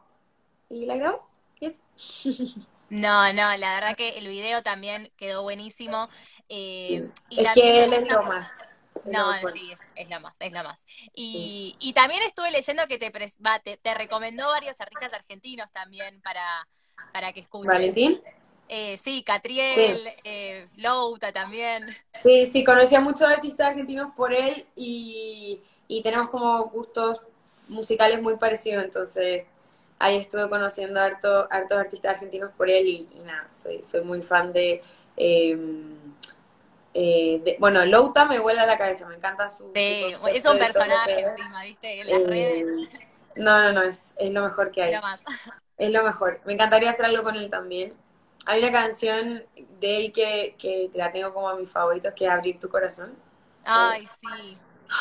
y 0.69 0.87
la 0.87 0.97
grabó. 0.97 1.29
Y 1.61 1.67
es- 1.67 1.83
No, 2.89 3.33
no, 3.33 3.57
la 3.57 3.75
verdad 3.75 3.97
que 3.97 4.19
el 4.19 4.29
video 4.29 4.63
también 4.63 5.11
quedó 5.17 5.43
buenísimo. 5.43 6.09
eh, 6.49 7.09
y 7.31 7.41
es 7.41 7.51
que 7.55 7.85
él 7.85 7.93
es 7.95 8.07
lo 8.07 8.23
más. 8.25 8.81
lo 9.07 9.13
No, 9.13 9.33
sí, 9.53 9.73
es, 9.73 9.93
es 9.95 10.09
la 10.09 10.21
más, 10.21 10.37
es 10.41 10.53
la 10.53 10.63
más. 10.63 10.85
Y, 11.15 11.77
y 11.81 11.95
también 11.95 12.23
estuve 12.23 12.51
leyendo 12.51 12.87
que 12.89 12.99
te, 12.99 13.11
pres- 13.13 13.39
va, 13.45 13.59
te, 13.61 13.79
te 13.79 13.95
recomendó 13.95 14.47
varios 14.49 14.81
artistas 14.81 15.13
argentinos 15.15 15.73
también 15.73 16.21
para, 16.23 16.69
para 17.11 17.33
que 17.33 17.41
escuches. 17.41 17.99
¿Valentín? 18.01 18.21
Eh, 18.69 18.99
sí, 18.99 19.23
Catriel, 19.25 20.09
eh, 20.25 20.69
Louta 20.77 21.33
también. 21.33 21.97
Sí, 22.13 22.47
sí, 22.47 22.63
conocí 22.65 22.95
a 22.95 23.01
muchos 23.01 23.23
artistas 23.23 23.69
argentinos 23.69 24.13
por 24.15 24.33
él 24.33 24.67
y, 24.77 25.61
y 25.89 26.03
tenemos 26.03 26.29
como 26.29 26.65
gustos 26.67 27.21
musicales 27.69 28.21
muy 28.23 28.37
parecidos, 28.37 28.85
entonces 28.85 29.47
ahí 29.99 30.17
estuve 30.19 30.49
conociendo 30.51 31.01
a 31.01 31.05
harto, 31.07 31.49
hartos 31.51 31.79
artistas 31.79 32.13
argentinos 32.13 32.51
por 32.57 32.69
él 32.69 32.87
y, 32.87 33.09
y 33.15 33.21
nada, 33.25 33.49
soy, 33.53 33.83
soy 33.83 34.03
muy 34.05 34.23
fan 34.23 34.53
de, 34.53 34.83
eh, 35.17 35.57
eh, 36.95 37.41
de- 37.45 37.57
bueno, 37.59 37.85
Louta 37.87 38.27
me 38.27 38.39
vuela 38.39 38.67
la 38.67 38.79
cabeza, 38.79 39.07
me 39.09 39.17
encanta 39.17 39.49
su, 39.51 39.67
Sí, 39.75 40.15
es 40.27 40.45
un 40.45 40.59
personaje 40.59 41.21
encima, 41.21 41.65
¿viste? 41.65 42.01
En 42.01 42.11
las 42.11 42.25
eh, 42.25 42.25
redes, 42.25 42.75
no, 43.37 43.63
no, 43.65 43.73
no, 43.73 43.83
es, 43.83 44.15
es 44.19 44.31
lo 44.33 44.43
mejor 44.43 44.71
que 44.71 44.83
hay. 44.83 45.01
más. 45.01 45.21
Es 45.83 45.91
lo 45.91 46.03
mejor. 46.05 46.41
Me 46.45 46.53
encantaría 46.53 46.91
hacer 46.91 47.07
algo 47.07 47.23
con 47.23 47.37
él 47.37 47.51
también. 47.51 47.95
Hay 48.47 48.61
una 48.61 48.73
canción 48.73 49.45
de 49.81 49.97
él 49.97 50.13
que, 50.13 50.55
que 50.59 50.91
la 50.95 51.13
tengo 51.13 51.33
como 51.35 51.49
a 51.49 51.57
mis 51.57 51.71
favoritos, 51.71 52.13
que 52.15 52.25
es 52.25 52.31
Abrir 52.31 52.59
tu 52.59 52.69
corazón. 52.69 53.17
Ay, 53.65 54.07
sí, 54.07 54.59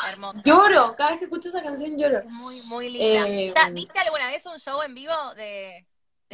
hermoso. 0.08 0.40
Lloro, 0.44 0.94
cada 0.96 1.10
vez 1.10 1.18
que 1.18 1.24
escucho 1.26 1.48
esa 1.48 1.62
canción 1.62 1.96
lloro. 1.96 2.22
Muy, 2.24 2.62
muy 2.62 2.90
linda. 2.90 3.28
Eh, 3.28 3.52
¿Ya 3.54 3.68
viste 3.70 3.98
alguna 3.98 4.26
vez 4.26 4.44
un 4.46 4.58
show 4.58 4.82
en 4.82 4.94
vivo 4.94 5.12
de, 5.36 5.86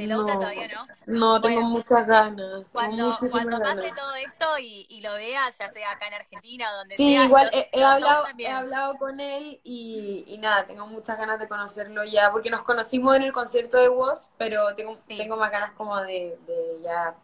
de? 0.06 0.14
No. 0.14 0.24
Todavía 0.24 0.68
no. 0.68 0.86
No, 1.06 1.40
tengo 1.40 1.60
Bueno. 1.60 1.68
muchas 1.70 2.06
ganas. 2.06 2.68
Cuando, 2.70 3.16
cuando 3.30 3.58
pase 3.60 3.74
ganas. 3.82 3.98
todo 3.98 4.14
esto 4.16 4.58
y, 4.58 4.86
y 4.88 5.00
lo 5.00 5.14
veas, 5.14 5.58
ya 5.58 5.68
sea 5.70 5.92
acá 5.92 6.06
en 6.08 6.14
Argentina 6.14 6.70
o 6.72 6.76
donde 6.76 6.94
Sí, 6.94 7.14
sea. 7.14 7.24
igual 7.24 7.50
he, 7.52 7.82
hablado, 7.82 8.24
también. 8.24 8.50
he 8.50 8.54
hablado 8.54 8.94
con 8.98 9.20
él 9.20 9.60
y, 9.64 10.24
y 10.26 10.38
nada, 10.38 10.66
tengo 10.66 10.86
muchas 10.86 11.16
ganas 11.18 11.38
de 11.38 11.48
conocerlo 11.48 12.04
ya, 12.04 12.30
porque 12.32 12.50
nos 12.50 12.62
conocimos 12.62 13.16
en 13.16 13.22
el 13.22 13.32
concierto 13.32 13.78
de 13.78 13.88
Woz, 13.88 14.30
pero 14.36 14.74
tengo, 14.74 14.98
Sí. 15.08 15.16
tengo 15.18 15.36
más 15.36 15.50
ganas 15.50 15.72
como 15.72 15.96
de, 16.00 16.38
de 16.46 16.78
ya, 16.82 17.14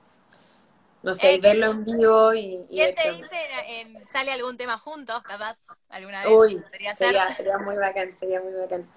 no 1.03 1.15
sé, 1.15 1.35
Eh, 1.35 1.41
verlo 1.41 1.67
en 1.67 1.85
vivo 1.85 2.33
y, 2.35 2.67
y 2.71 2.77
¿Quién 2.77 2.95
te 2.95 3.11
dice 3.13 3.37
en, 3.69 3.97
en- 3.97 4.07
sale 4.07 4.33
algún 4.33 4.57
tema 4.57 4.79
juntos, 4.79 5.23
capaz, 5.23 5.59
alguna 5.91 6.25
vez? 6.25 6.33
Uy, 6.33 6.65
ser. 6.95 6.97
sería, 6.97 7.35
sería 7.37 7.59
muy 7.59 7.77
bacán, 7.77 8.17
sería 8.17 8.41
muy 8.41 8.53
bacán. 8.55 8.89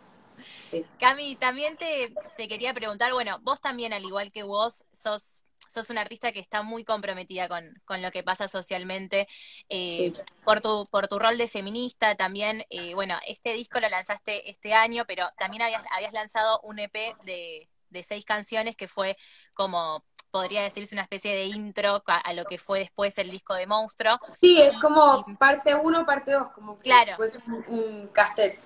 Sí. 0.70 0.86
Cami, 1.00 1.36
también 1.36 1.78
te, 1.78 2.14
te 2.36 2.48
quería 2.48 2.74
preguntar, 2.74 3.14
bueno, 3.14 3.40
vos 3.42 3.62
también, 3.62 3.94
al 3.94 4.04
igual 4.04 4.32
que 4.32 4.44
vos, 4.44 4.86
sos, 4.92 5.44
sos 5.68 5.90
una 5.90 6.02
artista 6.02 6.32
que 6.32 6.40
está 6.40 6.62
muy 6.62 6.84
comprometida 6.84 7.48
con, 7.48 7.74
con 7.86 8.02
lo 8.02 8.12
que 8.12 8.24
pasa 8.24 8.48
socialmente, 8.48 9.28
eh, 9.70 10.12
Sí. 10.14 10.24
por, 10.44 10.62
tu, 10.62 10.88
por 10.92 11.08
tu 11.08 11.20
rol 11.20 11.38
de 11.38 11.48
feminista 11.48 12.16
también, 12.16 12.66
eh, 12.70 12.94
bueno, 12.94 13.18
este 13.28 13.54
disco 13.54 13.80
lo 13.80 13.90
lanzaste 13.90 14.50
este 14.50 14.74
año, 14.74 15.06
pero 15.08 15.30
también 15.38 15.64
habías, 15.64 15.84
habías 15.96 16.14
lanzado 16.14 16.60
un 16.62 16.80
EP 16.80 17.16
de, 17.24 17.70
de 17.90 18.04
seis 18.04 18.26
canciones 18.26 18.76
que 18.76 18.88
fue 18.88 19.18
como 19.56 20.04
podría 20.32 20.62
decirse 20.62 20.94
una 20.94 21.04
especie 21.04 21.34
de 21.34 21.46
intro 21.46 22.04
a, 22.06 22.34
lo 22.34 22.46
que 22.46 22.58
fue 22.58 22.80
después 22.80 23.18
el 23.18 23.30
disco 23.30 23.54
de 23.54 23.66
Monstruo. 23.66 24.20
Sí, 24.40 24.62
es 24.62 24.80
como 24.80 25.26
parte 25.40 25.74
uno, 25.74 26.06
parte 26.06 26.32
dos, 26.32 26.52
como 26.52 26.78
claro. 26.78 27.12
si 27.12 27.14
fuese 27.14 27.40
un, 27.68 28.08
cassette. 28.14 28.60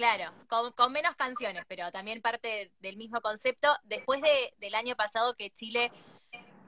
Claro, 0.00 0.32
con, 0.76 0.92
menos 0.92 1.14
canciones, 1.14 1.62
pero 1.68 1.92
también 1.92 2.22
parte 2.22 2.72
del 2.80 2.96
mismo 2.96 3.20
concepto. 3.20 3.68
Después 3.82 4.22
de, 4.22 4.54
del 4.56 4.74
año 4.74 4.96
pasado 4.96 5.34
que 5.34 5.50
Chile 5.50 5.92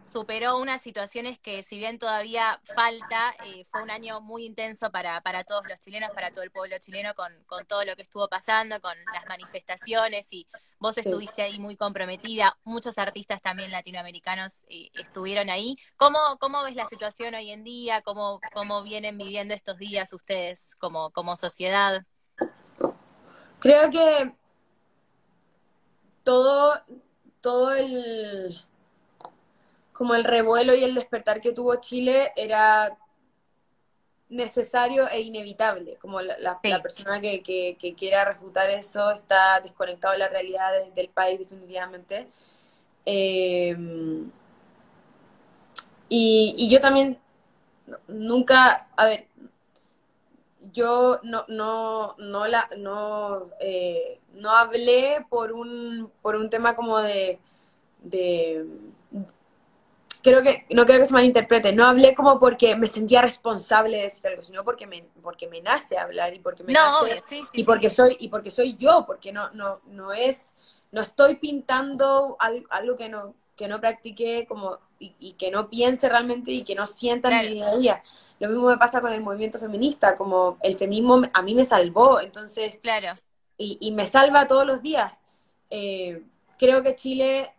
superó 0.02 0.58
unas 0.58 0.82
situaciones 0.82 1.38
que 1.38 1.62
si 1.62 1.78
bien 1.78 1.98
todavía 1.98 2.60
falta, 2.76 3.34
eh, 3.46 3.64
fue 3.64 3.82
un 3.82 3.90
año 3.90 4.20
muy 4.20 4.44
intenso 4.44 4.90
para, 4.90 5.22
para 5.22 5.44
todos 5.44 5.62
los 5.66 5.80
chilenos, 5.80 6.10
para 6.10 6.30
todo 6.30 6.44
el 6.44 6.50
pueblo 6.50 6.76
chileno, 6.78 7.14
con, 7.14 7.32
con 7.44 7.64
todo 7.64 7.86
lo 7.86 7.96
que 7.96 8.02
estuvo 8.02 8.28
pasando, 8.28 8.82
con 8.82 8.92
las 9.14 9.24
manifestaciones 9.24 10.30
y 10.30 10.46
vos 10.78 10.98
estuviste 10.98 11.40
ahí 11.40 11.58
muy 11.58 11.78
comprometida, 11.78 12.58
muchos 12.64 12.98
artistas 12.98 13.40
también 13.40 13.70
latinoamericanos 13.70 14.66
eh, 14.68 14.90
estuvieron 14.92 15.48
ahí. 15.48 15.78
¿Cómo, 15.96 16.18
¿Cómo 16.38 16.62
ves 16.64 16.76
la 16.76 16.84
situación 16.84 17.34
hoy 17.34 17.50
en 17.50 17.64
día? 17.64 18.02
¿Cómo, 18.02 18.42
cómo 18.52 18.82
vienen 18.82 19.16
viviendo 19.16 19.54
estos 19.54 19.78
días 19.78 20.12
ustedes 20.12 20.76
como, 20.76 21.12
como 21.12 21.34
sociedad? 21.38 22.04
Creo 23.62 23.90
que 23.90 24.34
todo, 26.24 26.82
todo 27.40 27.72
el 27.72 28.60
como 29.92 30.16
el 30.16 30.24
revuelo 30.24 30.74
y 30.74 30.82
el 30.82 30.96
despertar 30.96 31.40
que 31.40 31.52
tuvo 31.52 31.76
Chile 31.76 32.32
era 32.34 32.98
necesario 34.30 35.08
e 35.08 35.20
inevitable. 35.20 35.96
Como 35.98 36.20
la, 36.20 36.60
persona 36.60 37.20
que, 37.20 37.94
quiera 37.96 38.24
refutar 38.24 38.68
eso 38.70 39.12
está 39.12 39.60
desconectado 39.60 40.14
de 40.14 40.18
la 40.18 40.28
realidad 40.28 40.72
del 40.92 41.08
país 41.10 41.38
definitivamente. 41.38 42.26
Eh, 43.06 43.76
y, 46.08 46.68
yo 46.68 46.80
también 46.80 47.16
nunca, 48.08 48.88
a 48.96 49.04
ver, 49.04 49.28
yo 50.72 51.20
no, 51.22 51.44
no, 51.48 52.14
no 52.18 52.46
la, 52.46 52.68
no, 52.76 53.50
eh, 53.60 54.20
no 54.34 54.50
hablé 54.50 55.26
por 55.28 55.52
un, 55.52 56.10
por 56.22 56.36
un 56.36 56.48
tema 56.50 56.76
como 56.76 56.98
de 56.98 57.38
creo 60.22 60.42
que, 60.42 60.64
no 60.70 60.86
creo 60.86 61.00
que 61.00 61.06
se 61.06 61.12
malinterprete, 61.12 61.72
no 61.72 61.84
hablé 61.84 62.14
como 62.14 62.38
porque 62.38 62.76
me 62.76 62.86
sentía 62.86 63.20
responsable 63.20 63.96
de 63.98 64.02
decir 64.04 64.26
algo, 64.28 64.42
sino 64.42 64.64
porque 64.64 64.86
me, 64.86 65.04
porque 65.20 65.48
me 65.48 65.60
nace 65.60 65.98
hablar 65.98 66.32
y 66.32 66.38
porque 66.38 66.62
me 66.62 66.72
nace, 66.72 67.22
y 67.52 67.64
porque 67.64 67.90
soy, 67.90 68.16
y 68.20 68.28
porque 68.28 68.50
soy 68.50 68.74
yo, 68.76 69.04
porque 69.06 69.32
no, 69.32 69.50
no, 69.50 69.80
no 69.86 70.12
es, 70.12 70.54
no 70.92 71.02
estoy 71.02 71.36
pintando 71.36 72.36
algo, 72.38 72.96
que 72.96 73.08
no, 73.08 73.34
que 73.56 73.68
no 73.68 73.80
practique 73.80 74.46
como, 74.46 74.78
y, 74.98 75.32
que 75.34 75.50
no 75.50 75.68
piense 75.68 76.08
realmente 76.08 76.50
y 76.50 76.62
que 76.62 76.74
no 76.74 76.86
sienta 76.86 77.30
en 77.30 77.48
mi 77.48 77.54
día 77.54 77.68
a 77.68 77.76
día. 77.76 78.02
Lo 78.38 78.48
mismo 78.48 78.68
me 78.68 78.78
pasa 78.78 79.00
con 79.00 79.12
el 79.12 79.20
movimiento 79.20 79.58
feminista, 79.58 80.16
como 80.16 80.58
el 80.62 80.76
feminismo 80.76 81.22
a 81.32 81.42
mí 81.42 81.54
me 81.54 81.64
salvó, 81.64 82.20
entonces, 82.20 82.78
claro. 82.82 83.14
y, 83.56 83.78
y 83.80 83.92
me 83.92 84.06
salva 84.06 84.46
todos 84.46 84.66
los 84.66 84.82
días. 84.82 85.20
Eh, 85.70 86.22
creo 86.58 86.82
que 86.82 86.94
Chile 86.94 87.52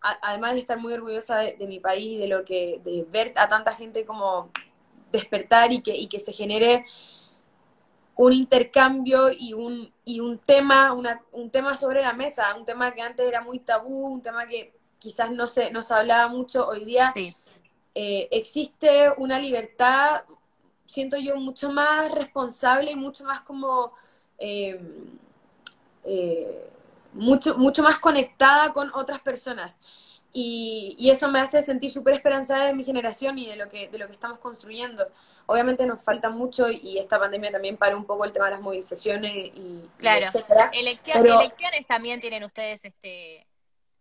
además 0.00 0.54
de 0.54 0.60
estar 0.60 0.78
muy 0.78 0.92
orgullosa 0.92 1.38
de, 1.38 1.66
mi 1.66 1.78
país 1.78 2.12
y 2.12 2.18
de 2.18 2.26
lo 2.26 2.44
que, 2.44 2.80
de 2.84 3.04
ver 3.10 3.32
a 3.36 3.48
tanta 3.48 3.74
gente 3.74 4.04
como 4.04 4.50
despertar 5.12 5.72
y 5.72 5.80
que, 5.80 5.94
y 5.94 6.06
que 6.06 6.20
se 6.20 6.32
genere 6.32 6.86
un 8.20 8.34
intercambio 8.34 9.30
y 9.32 9.54
un, 9.54 9.90
y 10.04 10.20
un 10.20 10.36
tema, 10.38 10.92
un 10.92 11.50
tema 11.50 11.74
sobre 11.74 12.02
la 12.02 12.12
mesa, 12.12 12.54
un 12.54 12.66
tema 12.66 12.92
que 12.92 13.00
antes 13.00 13.26
era 13.26 13.40
muy 13.40 13.60
tabú, 13.60 14.08
un 14.08 14.20
tema 14.20 14.46
que 14.46 14.74
quizás 14.98 15.30
no 15.30 15.46
se, 15.46 15.70
no 15.70 15.82
se 15.82 15.94
hablaba 15.94 16.28
mucho, 16.28 16.68
hoy 16.68 16.84
día 16.84 17.14
eh, 17.94 18.28
existe 18.30 19.10
una 19.16 19.38
libertad, 19.38 20.24
siento 20.84 21.16
yo, 21.16 21.36
mucho 21.36 21.72
más 21.72 22.12
responsable 22.12 22.90
y 22.90 22.96
mucho 22.96 23.24
más 23.24 23.40
como 23.40 23.94
eh, 24.36 24.78
eh, 26.04 26.70
mucho, 27.14 27.56
mucho 27.56 27.82
más 27.82 28.00
conectada 28.00 28.74
con 28.74 28.90
otras 28.92 29.20
personas. 29.20 30.19
Y, 30.32 30.94
y 30.98 31.10
eso 31.10 31.28
me 31.28 31.40
hace 31.40 31.60
sentir 31.60 31.90
súper 31.90 32.14
esperanzada 32.14 32.66
de 32.66 32.74
mi 32.74 32.84
generación 32.84 33.38
y 33.38 33.48
de 33.48 33.56
lo, 33.56 33.68
que, 33.68 33.88
de 33.88 33.98
lo 33.98 34.06
que 34.06 34.12
estamos 34.12 34.38
construyendo. 34.38 35.08
Obviamente 35.46 35.84
nos 35.86 36.02
falta 36.02 36.30
mucho 36.30 36.70
y 36.70 36.98
esta 36.98 37.18
pandemia 37.18 37.50
también 37.50 37.76
para 37.76 37.96
un 37.96 38.04
poco 38.04 38.24
el 38.24 38.32
tema 38.32 38.46
de 38.46 38.52
las 38.52 38.60
movilizaciones 38.60 39.32
y, 39.34 39.88
claro. 39.98 40.26
Elecciones 40.72 41.86
también 41.88 42.20
tienen 42.20 42.44
ustedes 42.44 42.84
este, 42.84 43.46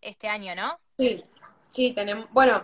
este 0.02 0.28
año, 0.28 0.56
¿no? 0.56 0.80
Sí, 0.98 1.24
sí, 1.68 1.94
tenemos, 1.94 2.30
bueno, 2.32 2.63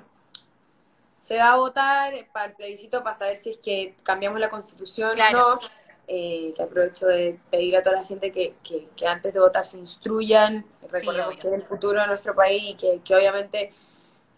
se 1.18 1.38
va 1.38 1.54
a 1.54 1.56
votar 1.56 2.14
para 2.32 2.48
el 2.48 2.54
plebiscito 2.54 3.04
para 3.04 3.16
saber 3.16 3.38
si 3.38 3.52
es 3.52 3.58
que 3.58 3.96
cambiamos 4.04 4.40
la 4.40 4.50
constitución 4.50 5.20
o 5.20 5.32
no 5.32 5.60
eh, 6.08 6.54
que 6.56 6.62
aprovecho 6.62 7.08
de 7.08 7.40
pedir 7.50 7.76
a 7.76 7.82
toda 7.82 7.96
la 7.98 8.06
gente 8.06 8.32
que, 8.32 8.54
que, 8.64 9.08
antes 9.08 9.34
de 9.34 9.40
votar 9.40 9.66
se 9.66 9.80
instruyan, 9.80 10.64
recordemos 10.88 11.36
que 11.36 11.48
es 11.48 11.54
el 11.54 11.64
futuro 11.64 12.00
de 12.00 12.06
nuestro 12.06 12.36
país 12.36 12.62
y 12.64 12.74
que, 12.76 13.02
que 13.04 13.16
obviamente 13.16 13.74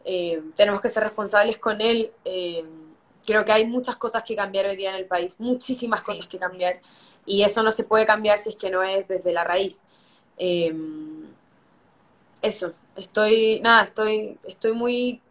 eh, 0.05 0.41
tenemos 0.55 0.79
que 0.79 0.87
ser 0.87 1.03
responsables 1.03 1.57
con 1.57 1.81
él. 1.81 2.11
Eh, 2.23 2.63
creo 3.25 3.43
que 3.43 3.51
hay 3.51 3.65
muchas 3.67 3.97
cosas 3.97 4.23
que 4.23 4.35
cambiar 4.35 4.65
hoy 4.65 4.77
día 4.77 4.91
en 4.91 4.95
el 4.95 5.07
país, 5.07 5.35
muchísimas 5.39 6.05
cosas 6.05 6.27
que 6.27 6.39
cambiar, 6.39 6.79
y 7.25 7.43
eso 7.43 7.61
no 7.63 7.73
se 7.73 7.83
puede 7.83 8.05
cambiar 8.05 8.39
si 8.39 8.51
es 8.51 8.55
que 8.55 8.69
no 8.69 8.81
es 8.81 9.05
desde 9.07 9.33
la 9.33 9.43
raíz. 9.43 9.79
eso, 12.41 12.73
estoy, 12.95 13.59
nada, 13.61 13.83
estoy, 13.83 14.39
estoy 14.45 14.71
muy 14.71 15.21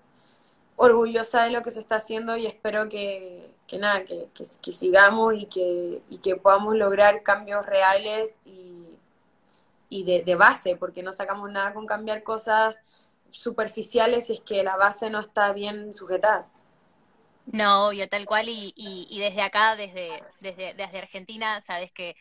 orgullosa 0.77 1.45
de 1.45 1.51
lo 1.51 1.63
que 1.63 1.71
se 1.71 1.81
está 1.81 1.97
haciendo 1.97 2.37
y 2.37 2.47
espero 2.47 2.89
que, 2.91 3.56
que 3.67 3.79
nada, 3.79 4.05
que, 4.05 4.29
que, 4.35 4.73
sigamos 4.73 5.35
y 5.35 5.47
que, 5.47 6.03
y 6.09 6.19
que 6.19 6.37
podamos 6.37 6.77
lograr 6.77 7.23
cambios 7.23 7.67
reales 7.67 8.39
y, 8.45 8.85
y 9.89 10.05
de, 10.05 10.23
de, 10.23 10.35
base, 10.37 10.77
porque 10.77 11.03
no 11.03 11.13
sacamos 11.13 11.51
nada 11.51 11.75
con 11.75 11.87
cambiar 11.87 12.23
cosas 12.23 12.79
superficiales 13.31 14.27
si 14.27 14.35
es 14.35 14.41
que 14.41 14.63
la 14.63 14.77
base 14.77 15.11
no 15.11 15.21
está 15.21 15.53
bien 15.53 15.93
sujetada. 15.93 16.49
No, 17.47 17.89
obvio, 17.89 18.09
tal 18.09 18.27
cual, 18.27 18.49
y, 18.49 18.73
y, 18.77 19.07
y 19.11 19.21
desde 19.21 19.43
acá, 19.43 19.77
desde, 19.77 20.23
desde, 20.41 20.75
desde 20.75 20.99
Argentina, 20.99 21.61
sabes 21.61 21.93
que 21.93 22.17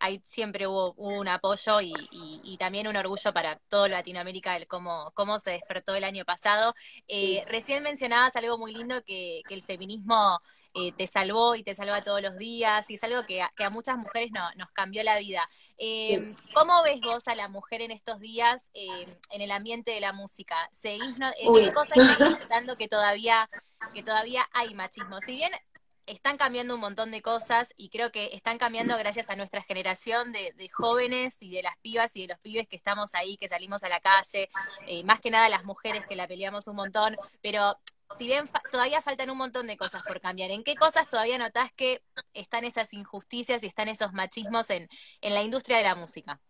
ahí 0.00 0.20
siempre 0.24 0.66
hubo, 0.66 0.92
un 0.96 1.28
apoyo 1.28 1.80
y, 1.80 1.94
y, 2.10 2.56
también 2.58 2.86
un 2.88 2.96
orgullo 2.96 3.32
para 3.32 3.56
todo 3.68 3.88
Latinoamérica 3.88 4.56
el 4.56 4.66
cómo, 4.66 5.12
cómo 5.14 5.38
se 5.38 5.52
despertó 5.52 5.94
el 5.94 6.04
año 6.04 6.24
pasado. 6.24 6.74
Eh, 7.08 7.42
recién 7.50 7.82
mencionabas 7.82 8.36
algo 8.36 8.58
muy 8.58 8.74
lindo 8.74 9.02
que, 9.04 9.42
que 9.48 9.54
el 9.54 9.62
feminismo 9.62 10.40
eh, 10.76 10.90
te 10.90 11.06
salvó 11.06 11.54
y 11.54 11.62
te 11.62 11.74
salva 11.74 12.02
todos 12.02 12.20
los 12.20 12.36
días, 12.36 12.90
y 12.90 12.94
es 12.94 13.04
algo 13.04 13.24
que 13.24 13.42
a, 13.42 13.52
que 13.56 13.62
a 13.62 13.70
muchas 13.70 13.96
mujeres 13.96 14.32
no, 14.32 14.42
nos 14.56 14.70
cambió 14.72 15.04
la 15.04 15.18
vida. 15.18 15.48
Eh, 15.78 16.34
¿Cómo 16.52 16.82
ves 16.82 17.00
vos 17.00 17.28
a 17.28 17.36
la 17.36 17.46
mujer 17.46 17.80
en 17.80 17.92
estos 17.92 18.18
días 18.18 18.70
eh, 18.74 19.06
en 19.30 19.40
el 19.40 19.52
ambiente 19.52 19.92
de 19.92 20.00
la 20.00 20.12
música? 20.12 20.56
¿Seguís, 20.72 21.16
no, 21.16 21.30
¿Qué 21.32 21.72
cosas 21.72 21.94
seguís 22.18 22.18
notando 22.18 22.76
que 22.76 22.88
todavía, 22.88 23.48
que 23.92 24.02
todavía 24.02 24.48
hay 24.52 24.74
machismo? 24.74 25.20
Si 25.20 25.36
bien 25.36 25.52
están 26.06 26.36
cambiando 26.36 26.74
un 26.74 26.80
montón 26.80 27.12
de 27.12 27.22
cosas 27.22 27.72
y 27.76 27.88
creo 27.88 28.10
que 28.10 28.30
están 28.32 28.58
cambiando 28.58 28.98
gracias 28.98 29.30
a 29.30 29.36
nuestra 29.36 29.62
generación 29.62 30.32
de, 30.32 30.52
de 30.56 30.68
jóvenes 30.70 31.36
y 31.40 31.50
de 31.50 31.62
las 31.62 31.78
pibas 31.78 32.16
y 32.16 32.22
de 32.22 32.34
los 32.34 32.40
pibes 32.40 32.66
que 32.66 32.74
estamos 32.74 33.14
ahí, 33.14 33.36
que 33.36 33.46
salimos 33.46 33.84
a 33.84 33.88
la 33.88 34.00
calle, 34.00 34.50
más 35.04 35.20
que 35.20 35.30
nada 35.30 35.48
las 35.48 35.64
mujeres 35.64 36.04
que 36.06 36.16
la 36.16 36.26
peleamos 36.26 36.66
un 36.66 36.76
montón, 36.76 37.16
pero 37.40 37.78
si 38.18 38.26
bien 38.26 38.44
todavía 38.70 39.02
faltan 39.02 39.30
un 39.30 39.38
montón 39.38 39.66
de 39.66 39.76
cosas 39.76 40.02
por 40.02 40.20
cambiar, 40.20 40.50
¿en 40.50 40.64
qué 40.64 40.74
cosas 40.74 41.08
todavía 41.08 41.38
notás 41.38 41.72
que 41.72 42.02
están 42.32 42.64
esas 42.64 42.92
injusticias 42.92 43.62
y 43.62 43.66
están 43.66 43.88
esos 43.88 44.12
machismos 44.12 44.70
en, 44.70 44.88
en 45.20 45.34
la 45.34 45.42
industria 45.42 45.78
de 45.78 45.84
la 45.84 45.94
música? 45.94 46.40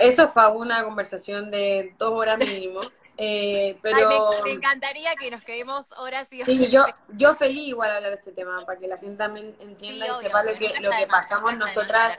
Eso 0.00 0.24
es 0.24 0.30
para 0.30 0.50
una 0.50 0.84
conversación 0.84 1.50
de 1.50 1.94
dos 1.98 2.12
horas 2.12 2.38
mínimo. 2.38 2.80
Eh, 3.18 3.78
pero 3.82 4.30
me, 4.44 4.52
encantaría 4.52 5.14
que 5.16 5.30
nos 5.30 5.42
quedemos 5.42 5.92
horas 5.92 6.32
y 6.32 6.42
horas. 6.42 6.56
Sí, 6.56 6.70
yo, 6.70 6.84
yo 7.10 7.34
feliz 7.34 7.68
igual 7.68 7.90
hablar 7.90 8.10
de 8.10 8.16
este 8.16 8.32
tema, 8.32 8.64
para 8.64 8.78
que 8.78 8.88
la 8.88 8.96
gente 8.98 9.16
también 9.16 9.54
entienda 9.60 10.06
y 10.08 10.14
sepa 10.14 10.42
lo 10.42 10.54
que, 10.54 10.80
lo 10.80 10.90
que 10.90 11.06
pasamos 11.06 11.56
nosotras, 11.58 12.16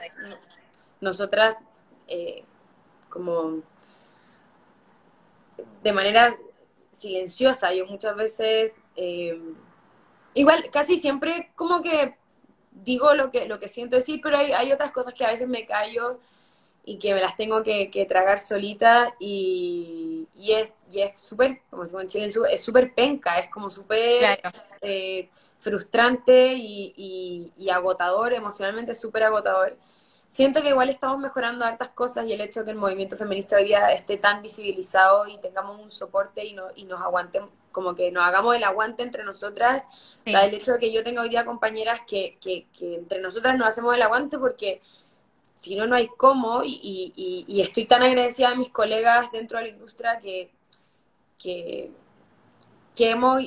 nosotras 1.00 1.56
eh, 2.06 2.44
como 3.08 3.62
de 5.82 5.92
manera 5.92 6.36
silenciosa. 6.94 7.74
Yo 7.74 7.86
muchas 7.86 8.16
veces, 8.16 8.74
eh, 8.96 9.40
igual, 10.34 10.70
casi 10.70 10.98
siempre 10.98 11.52
como 11.54 11.82
que 11.82 12.16
digo 12.70 13.14
lo 13.14 13.30
que, 13.30 13.46
lo 13.46 13.60
que 13.60 13.68
siento 13.68 13.96
decir, 13.96 14.20
pero 14.22 14.38
hay, 14.38 14.52
hay 14.52 14.72
otras 14.72 14.92
cosas 14.92 15.14
que 15.14 15.24
a 15.24 15.30
veces 15.30 15.48
me 15.48 15.66
callo 15.66 16.20
y 16.84 16.98
que 16.98 17.14
me 17.14 17.20
las 17.20 17.36
tengo 17.36 17.62
que, 17.62 18.06
tragar 18.08 18.38
solita 18.38 19.14
y, 19.18 20.28
y 20.34 20.52
es 20.52 20.72
y 20.90 21.00
es 21.00 21.18
súper, 21.18 21.62
como 21.70 21.86
se 21.86 21.96
en 21.96 22.08
Chile, 22.08 22.30
es 22.50 22.62
súper 22.62 22.94
penca, 22.94 23.38
es 23.38 23.48
como 23.48 23.70
súper 23.70 24.38
eh, 24.82 25.30
frustrante 25.58 26.52
y, 26.52 27.52
y, 27.56 27.70
agotador, 27.70 28.34
emocionalmente 28.34 28.94
súper 28.94 29.22
agotador. 29.24 29.78
Siento 30.34 30.62
que 30.62 30.70
igual 30.70 30.88
estamos 30.88 31.20
mejorando 31.20 31.64
hartas 31.64 31.90
cosas 31.90 32.26
y 32.26 32.32
el 32.32 32.40
hecho 32.40 32.60
de 32.60 32.66
que 32.66 32.70
el 32.72 32.76
movimiento 32.76 33.16
feminista 33.16 33.54
hoy 33.54 33.66
día 33.66 33.92
esté 33.92 34.16
tan 34.16 34.42
visibilizado 34.42 35.28
y 35.28 35.38
tengamos 35.38 35.80
un 35.80 35.92
soporte 35.92 36.44
y, 36.44 36.54
no, 36.54 36.64
y 36.74 36.86
nos 36.86 37.00
aguanten, 37.00 37.44
como 37.70 37.94
que 37.94 38.10
nos 38.10 38.24
hagamos 38.24 38.56
el 38.56 38.64
aguante 38.64 39.04
entre 39.04 39.22
nosotras. 39.22 39.84
O 40.26 40.30
sea, 40.30 40.44
el 40.44 40.54
hecho 40.54 40.72
de 40.72 40.80
que 40.80 40.92
yo 40.92 41.04
tenga 41.04 41.22
hoy 41.22 41.28
día 41.28 41.44
compañeras 41.44 42.00
que, 42.04 42.36
que, 42.40 42.66
que 42.76 42.96
entre 42.96 43.20
nosotras 43.20 43.56
nos 43.56 43.68
hacemos 43.68 43.94
el 43.94 44.02
aguante 44.02 44.36
porque 44.36 44.82
si 45.54 45.76
no, 45.76 45.86
no 45.86 45.94
hay 45.94 46.08
cómo. 46.08 46.64
Y, 46.64 46.80
y, 46.82 47.44
y, 47.46 47.60
estoy 47.60 47.84
tan 47.84 48.02
agradecida 48.02 48.50
a 48.50 48.56
mis 48.56 48.70
colegas 48.70 49.30
dentro 49.30 49.58
de 49.58 49.66
la 49.66 49.70
industria 49.70 50.18
que, 50.18 50.50
que, 51.38 51.92
que 52.92 53.10
hemos 53.10 53.40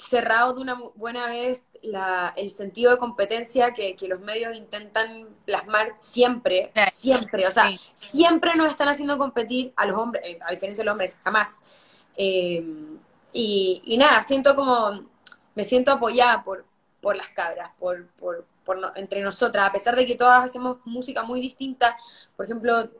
cerrado 0.00 0.54
de 0.54 0.62
una 0.62 0.80
buena 0.94 1.26
vez 1.26 1.62
la, 1.82 2.32
el 2.36 2.50
sentido 2.50 2.90
de 2.90 2.98
competencia 2.98 3.72
que, 3.72 3.96
que, 3.96 4.08
los 4.08 4.20
medios 4.20 4.56
intentan 4.56 5.28
plasmar 5.44 5.92
siempre, 5.96 6.72
siempre, 6.92 7.46
o 7.46 7.50
sea, 7.50 7.70
siempre 7.94 8.54
nos 8.54 8.70
están 8.70 8.88
haciendo 8.88 9.16
competir 9.18 9.72
a 9.76 9.86
los 9.86 9.96
hombres, 9.96 10.22
eh, 10.26 10.38
a 10.46 10.50
diferencia 10.50 10.82
de 10.82 10.86
los 10.86 10.92
hombres, 10.92 11.14
jamás. 11.24 11.62
Eh, 12.16 12.62
y, 13.32 13.82
y, 13.84 13.96
nada, 13.96 14.22
siento 14.24 14.54
como, 14.54 15.04
me 15.54 15.64
siento 15.64 15.92
apoyada 15.92 16.42
por, 16.44 16.64
por 17.00 17.16
las 17.16 17.28
cabras, 17.28 17.70
por, 17.78 18.06
por, 18.08 18.46
por 18.64 18.92
entre 18.96 19.22
nosotras, 19.22 19.68
a 19.68 19.72
pesar 19.72 19.96
de 19.96 20.04
que 20.04 20.16
todas 20.16 20.44
hacemos 20.44 20.78
música 20.84 21.22
muy 21.22 21.40
distinta, 21.40 21.96
por 22.36 22.44
ejemplo, 22.44 22.90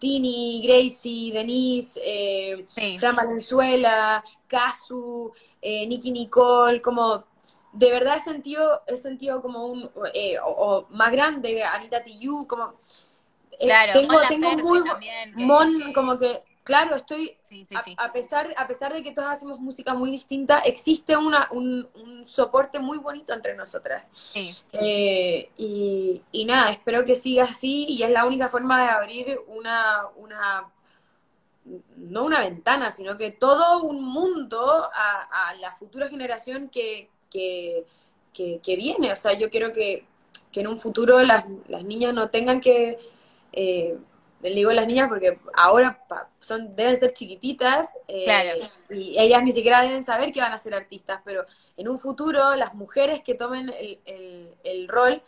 Tini, 0.00 0.62
Gracie, 0.66 1.30
Denise, 1.30 2.00
eh, 2.02 2.66
sí. 2.74 2.98
Fran 2.98 3.14
Valenzuela, 3.14 4.24
Casu, 4.48 5.30
eh, 5.60 5.86
Nicky 5.86 6.10
Nicole, 6.10 6.80
como 6.80 7.24
de 7.72 7.90
verdad 7.90 8.16
he 8.16 8.20
sentido, 8.20 8.82
he 8.86 8.96
sentido 8.96 9.42
como 9.42 9.66
un, 9.66 9.90
eh, 10.14 10.38
o, 10.40 10.50
o, 10.50 10.86
más 10.90 11.12
grande, 11.12 11.62
Anita 11.62 12.02
Tiyu, 12.02 12.46
como... 12.48 12.74
Eh, 13.52 13.66
claro, 13.66 13.92
tengo, 13.92 14.20
tengo 14.26 14.56
muy... 14.56 14.82
También, 14.82 15.34
que, 15.34 15.44
Mon, 15.44 15.92
como 15.92 16.18
que, 16.18 16.42
claro, 16.64 16.96
estoy... 16.96 17.36
Sí, 17.42 17.64
sí, 17.64 17.74
sí. 17.84 17.94
A, 17.96 18.06
a, 18.06 18.12
pesar, 18.12 18.52
a 18.56 18.68
pesar 18.68 18.92
de 18.92 19.02
que 19.02 19.12
todas 19.12 19.36
hacemos 19.36 19.60
música 19.60 19.94
muy 19.94 20.10
distinta, 20.10 20.60
existe 20.60 21.16
una, 21.16 21.48
un, 21.50 21.88
un 21.94 22.26
soporte 22.28 22.78
muy 22.78 22.98
bonito 22.98 23.32
entre 23.32 23.54
nosotras. 23.54 24.08
Sí. 24.12 24.54
Eh, 24.72 25.50
y, 25.56 26.22
y 26.32 26.44
nada, 26.44 26.70
espero 26.70 27.04
que 27.04 27.16
siga 27.16 27.44
así 27.44 27.86
y 27.88 28.02
es 28.02 28.10
la 28.10 28.26
única 28.26 28.48
forma 28.48 28.82
de 28.82 28.88
abrir 28.88 29.40
una... 29.48 30.06
una 30.16 30.72
no 31.96 32.24
una 32.24 32.40
ventana, 32.40 32.90
sino 32.90 33.16
que 33.16 33.30
todo 33.30 33.82
un 33.84 34.02
mundo 34.02 34.58
a, 34.92 35.50
a 35.50 35.54
la 35.56 35.70
futura 35.72 36.08
generación 36.08 36.68
que, 36.68 37.10
que, 37.30 37.84
que, 38.32 38.60
que, 38.62 38.76
viene. 38.76 39.12
O 39.12 39.16
sea, 39.16 39.34
yo 39.34 39.50
quiero 39.50 39.72
que, 39.72 40.06
que 40.50 40.60
en 40.60 40.66
un 40.66 40.80
futuro 40.80 41.22
las, 41.22 41.44
las, 41.68 41.84
niñas 41.84 42.14
no 42.14 42.30
tengan 42.30 42.60
que, 42.60 42.98
eh, 43.52 43.98
les 44.42 44.54
digo 44.54 44.72
las 44.72 44.86
niñas 44.86 45.08
porque 45.08 45.38
ahora 45.54 46.02
son 46.38 46.74
deben 46.74 46.98
ser 46.98 47.12
chiquititas 47.12 47.94
eh, 48.08 48.24
claro. 48.24 48.50
y 48.88 49.16
ellas 49.18 49.42
ni 49.42 49.52
siquiera 49.52 49.82
deben 49.82 50.04
saber 50.04 50.32
que 50.32 50.40
van 50.40 50.52
a 50.52 50.58
ser 50.58 50.74
artistas, 50.74 51.20
pero 51.24 51.44
en 51.76 51.88
un 51.88 51.98
futuro 51.98 52.56
las 52.56 52.74
mujeres 52.74 53.22
que 53.22 53.34
tomen 53.34 53.68
el, 53.68 54.00
el, 54.06 54.54
el 54.64 54.88
rol 54.88 55.22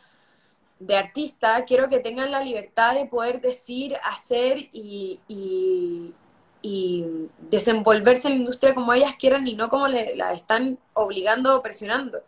de 0.86 0.96
artista, 0.96 1.64
quiero 1.64 1.88
que 1.88 2.00
tengan 2.00 2.30
la 2.30 2.40
libertad 2.40 2.94
de 2.94 3.06
poder 3.06 3.40
decir, 3.40 3.96
hacer 4.02 4.58
y, 4.72 5.20
y, 5.28 6.12
y 6.60 7.04
desenvolverse 7.38 8.28
en 8.28 8.34
la 8.34 8.40
industria 8.40 8.74
como 8.74 8.92
ellas 8.92 9.14
quieran 9.18 9.46
y 9.46 9.54
no 9.54 9.68
como 9.68 9.86
le, 9.86 10.16
la 10.16 10.32
están 10.32 10.78
obligando 10.94 11.56
o 11.56 11.62
presionando. 11.62 12.22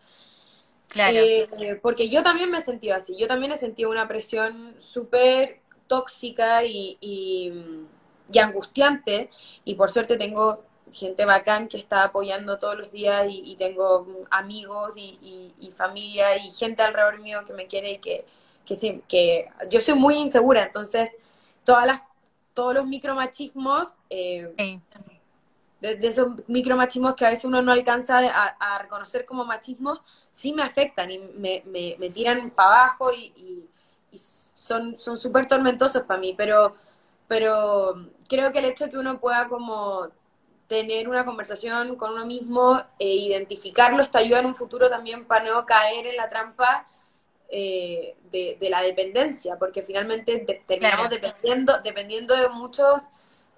Claro. 0.88 1.16
Eh, 1.18 1.80
porque 1.82 2.08
yo 2.08 2.22
también 2.22 2.50
me 2.50 2.58
he 2.58 2.62
sentido 2.62 2.94
así, 2.94 3.16
yo 3.16 3.26
también 3.26 3.50
he 3.50 3.56
sentido 3.56 3.90
una 3.90 4.06
presión 4.06 4.76
súper 4.78 5.60
tóxica 5.86 6.64
y, 6.64 6.98
y, 7.00 7.52
y, 8.32 8.38
angustiante 8.38 9.30
y 9.64 9.74
por 9.74 9.90
suerte 9.90 10.16
tengo 10.16 10.64
gente 10.92 11.24
bacán 11.24 11.68
que 11.68 11.76
está 11.76 12.04
apoyando 12.04 12.58
todos 12.58 12.76
los 12.76 12.92
días 12.92 13.26
y, 13.28 13.42
y 13.44 13.56
tengo 13.56 14.26
amigos 14.30 14.94
y, 14.96 15.70
familia 15.74 16.36
y 16.36 16.50
gente 16.50 16.82
alrededor 16.82 17.20
mío 17.20 17.44
que 17.44 17.52
me 17.52 17.66
quiere 17.66 17.92
y 17.92 17.98
que, 17.98 18.24
que, 18.64 18.76
sí, 18.76 19.02
que 19.08 19.48
yo 19.68 19.80
soy 19.80 19.94
muy 19.94 20.14
insegura, 20.14 20.62
entonces 20.62 21.10
todas 21.64 21.86
las 21.86 22.00
todos 22.54 22.72
los 22.72 22.86
micromachismos, 22.86 23.94
eh, 24.08 24.54
sí. 24.56 24.80
de, 25.80 25.96
de, 25.96 26.06
esos 26.06 26.28
micromachismos 26.46 27.16
que 27.16 27.26
a 27.26 27.30
veces 27.30 27.44
uno 27.46 27.60
no 27.62 27.72
alcanza 27.72 28.18
a, 28.18 28.46
a 28.46 28.78
reconocer 28.78 29.26
como 29.26 29.44
machismos, 29.44 30.00
sí 30.30 30.52
me 30.52 30.62
afectan 30.62 31.10
y 31.10 31.18
me, 31.18 31.64
me, 31.66 31.96
me 31.98 32.10
tiran 32.10 32.50
para 32.50 32.84
abajo 32.84 33.12
y, 33.12 33.66
y 34.12 34.18
son 34.64 35.18
súper 35.18 35.46
tormentosos 35.46 36.02
para 36.04 36.20
mí, 36.20 36.34
pero, 36.36 36.74
pero 37.28 38.08
creo 38.28 38.50
que 38.50 38.60
el 38.60 38.64
hecho 38.66 38.84
de 38.84 38.90
que 38.90 38.98
uno 38.98 39.20
pueda 39.20 39.48
como 39.48 40.08
tener 40.66 41.08
una 41.08 41.24
conversación 41.26 41.96
con 41.96 42.12
uno 42.12 42.24
mismo 42.24 42.80
e 42.98 43.08
identificarlo, 43.08 44.02
está 44.02 44.20
ayuda 44.20 44.40
en 44.40 44.46
un 44.46 44.54
futuro 44.54 44.88
también 44.88 45.26
para 45.26 45.44
no 45.44 45.66
caer 45.66 46.06
en 46.06 46.16
la 46.16 46.30
trampa 46.30 46.86
eh, 47.50 48.16
de, 48.30 48.56
de, 48.58 48.70
la 48.70 48.80
dependencia, 48.80 49.58
porque 49.58 49.82
finalmente 49.82 50.38
de, 50.38 50.62
terminamos 50.66 51.08
claro. 51.08 51.14
dependiendo, 51.14 51.80
dependiendo 51.84 52.34
de 52.34 52.48
muchos, 52.48 53.02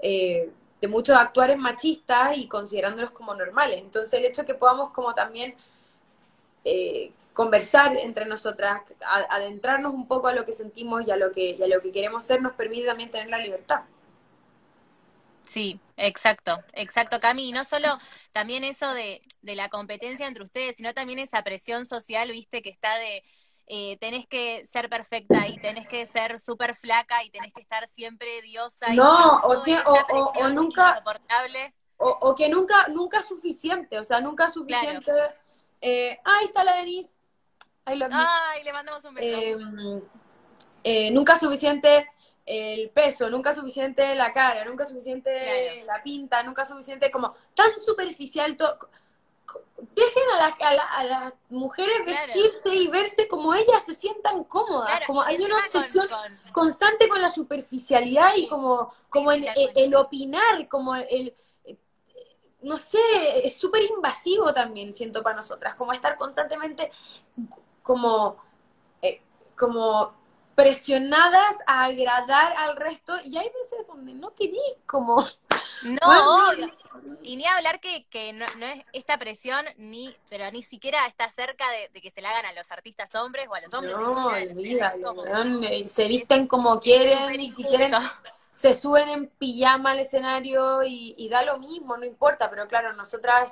eh, 0.01 0.51
de 0.81 0.89
muchos 0.89 1.17
actuares 1.17 1.57
machistas 1.57 2.37
y 2.37 2.49
considerándolos 2.49 3.13
como 3.13 3.33
normales. 3.35 3.79
Entonces 3.79 4.13
el 4.19 4.27
hecho 4.27 4.43
de 4.43 4.47
que 4.47 4.55
podamos 4.55 4.91
como 4.91 5.15
también 5.15 5.55
eh, 6.65 7.13
conversar 7.37 7.99
entre 7.99 8.25
nosotras, 8.25 8.81
adentrarnos 9.29 9.93
un 9.93 10.09
poco 10.09 10.29
a 10.29 10.33
lo 10.33 10.47
que 10.47 10.55
sentimos 10.55 11.07
y 11.07 11.11
a 11.11 11.17
lo 11.17 11.33
que, 11.33 11.51
y 11.51 11.63
a 11.63 11.69
lo 11.69 11.83
que 11.83 11.93
queremos 11.93 12.25
ser, 12.25 12.41
nos 12.41 12.55
permite 12.55 12.87
también 12.87 13.11
tener 13.11 13.29
la 13.29 13.37
libertad. 13.37 13.83
Sí, 15.45 15.79
exacto, 15.99 16.59
exacto, 16.73 17.21
Cami. 17.21 17.51
Y 17.51 17.53
no 17.53 17.67
solo 17.67 17.99
también 18.33 18.65
eso 18.65 18.91
de, 18.95 19.21
de 19.43 19.55
la 19.55 19.69
competencia 19.69 20.27
entre 20.27 20.45
ustedes, 20.45 20.77
sino 20.77 20.95
también 20.95 21.19
esa 21.19 21.43
presión 21.43 21.85
social, 21.85 22.31
viste, 22.31 22.63
que 22.63 22.71
está 22.71 22.97
de, 22.97 23.23
eh, 23.67 23.99
tenés 24.01 24.27
que 24.27 24.65
ser 24.65 24.89
perfecta 24.89 25.47
y 25.47 25.59
tenés 25.59 25.87
que 25.87 26.07
ser 26.07 26.41
súper 26.41 26.75
flaca 26.75 27.23
y 27.23 27.29
tenés 27.29 27.53
que 27.53 27.61
estar 27.61 27.87
siempre 27.87 28.41
diosa. 28.41 28.95
No, 28.95 29.41
o, 29.45 29.57
sea, 29.57 29.85
o, 29.87 29.93
o, 29.93 30.33
o, 30.41 30.49
nunca... 30.49 31.05
O, 31.99 32.35
que 32.35 32.49
nunca, 32.49 32.89
nunca 32.89 33.19
es 33.19 33.27
suficiente, 33.27 33.99
o 33.99 34.05
sea, 34.05 34.23
nunca 34.23 34.47
es 34.47 34.55
suficiente... 34.55 35.05
Claro. 35.05 35.35
Eh, 35.83 36.19
ahí 36.25 36.47
está 36.47 36.65
la 36.65 36.77
Denise. 36.77 37.16
Ay, 37.87 38.01
Ay, 38.11 38.65
le 38.65 38.73
mandamos 38.73 39.05
un 39.05 39.15
beso. 39.15 39.39
Eh, 39.39 40.03
eh, 40.83 41.11
nunca 41.13 41.39
suficiente 41.39 42.09
el 42.45 42.91
peso, 42.91 43.31
nunca 43.31 43.55
suficiente 43.55 44.15
la 44.15 44.33
cara, 44.33 44.65
nunca 44.65 44.85
suficiente 44.85 45.31
claro. 45.33 45.87
la 45.87 46.03
pinta, 46.03 46.43
nunca 46.43 46.65
suficiente 46.65 47.11
como 47.11 47.35
tan 47.55 47.75
superficial 47.77 48.57
todo 48.57 48.79
dejen 49.95 50.23
a, 50.35 50.39
la, 50.39 50.69
a, 50.69 50.75
la, 50.75 50.83
a 50.83 51.05
las 51.05 51.33
mujeres 51.49 51.95
claro. 52.05 52.27
vestirse 52.27 52.75
y 52.75 52.89
verse 52.89 53.29
como 53.29 53.55
ellas 53.55 53.85
se 53.85 53.95
sientan 53.95 54.45
cómodas, 54.45 54.91
claro, 54.91 55.07
como 55.07 55.23
hay 55.23 55.37
una 55.37 55.59
obsesión 55.59 56.09
con, 56.09 56.19
con... 56.19 56.53
constante 56.53 57.09
con 57.09 57.23
la 57.23 57.31
superficialidad 57.31 58.35
sí. 58.35 58.45
y 58.45 58.49
como, 58.49 58.93
como 59.09 59.33
sí, 59.33 59.47
el, 59.57 59.71
el, 59.75 59.95
opinar, 59.95 60.69
como 60.69 60.95
el, 60.95 61.35
no 62.63 62.77
sé, 62.77 62.99
es 63.45 63.57
súper 63.57 63.83
invasivo 63.85 64.53
también, 64.53 64.93
siento 64.93 65.23
para 65.23 65.37
nosotras, 65.37 65.75
como 65.75 65.93
estar 65.93 66.17
constantemente 66.17 66.91
como, 67.87 68.37
eh, 69.01 69.23
como 69.57 70.13
presionadas 70.57 71.57
a 71.69 71.85
agradar 71.85 72.53
al 72.57 72.77
resto 72.77 73.15
y 73.25 73.37
hay 73.37 73.49
veces 73.49 73.87
donde 73.87 74.13
no 74.13 74.35
querís 74.35 74.79
como 74.87 75.25
no 75.85 75.99
bueno, 76.05 76.73
y 77.23 77.37
ni 77.37 77.47
hablar 77.47 77.79
que, 77.79 78.07
que 78.07 78.33
no, 78.33 78.45
no, 78.59 78.67
es 78.67 78.83
esta 78.93 79.19
presión 79.19 79.65
ni 79.77 80.13
pero 80.29 80.51
ni 80.51 80.65
siquiera 80.65 81.07
está 81.07 81.29
cerca 81.29 81.71
de, 81.71 81.91
de, 81.93 82.01
que 82.01 82.11
se 82.11 82.23
la 82.23 82.31
hagan 82.31 82.47
a 82.47 82.53
los 82.55 82.73
artistas 82.73 83.15
hombres 83.15 83.47
o 83.49 83.55
a 83.55 83.61
los 83.61 83.73
hombres 83.73 83.97
no 83.97 84.27
olvida 84.27 84.95
eh, 85.71 85.87
se 85.87 86.09
visten 86.09 86.49
como 86.49 86.81
quieren 86.81 87.41
y 87.41 87.53
si 87.53 87.63
quieren 87.63 87.93
se 88.51 88.75
suben 88.75 89.09
en 89.11 89.29
pijama 89.29 89.93
al 89.93 90.01
escenario 90.01 90.83
y, 90.83 91.15
y 91.19 91.29
da 91.29 91.45
lo 91.45 91.59
mismo 91.59 91.97
no 91.97 92.05
importa 92.05 92.51
pero 92.51 92.67
claro 92.67 92.95
nosotras 92.95 93.49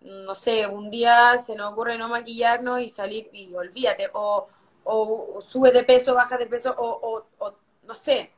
no 0.00 0.34
sé 0.34 0.66
un 0.66 0.90
día 0.90 1.38
se 1.38 1.54
nos 1.54 1.72
ocurre 1.72 1.98
no 1.98 2.08
maquillarnos 2.08 2.80
y 2.80 2.88
salir 2.88 3.28
y 3.32 3.54
olvídate 3.54 4.08
o 4.14 4.48
o, 4.84 5.36
o 5.36 5.40
sube 5.40 5.70
de 5.70 5.84
peso, 5.84 6.14
baja 6.14 6.36
de 6.38 6.46
peso, 6.46 6.74
o, 6.76 6.88
o, 6.88 7.26
o, 7.38 7.54
no 7.84 7.94
sé, 7.94 8.30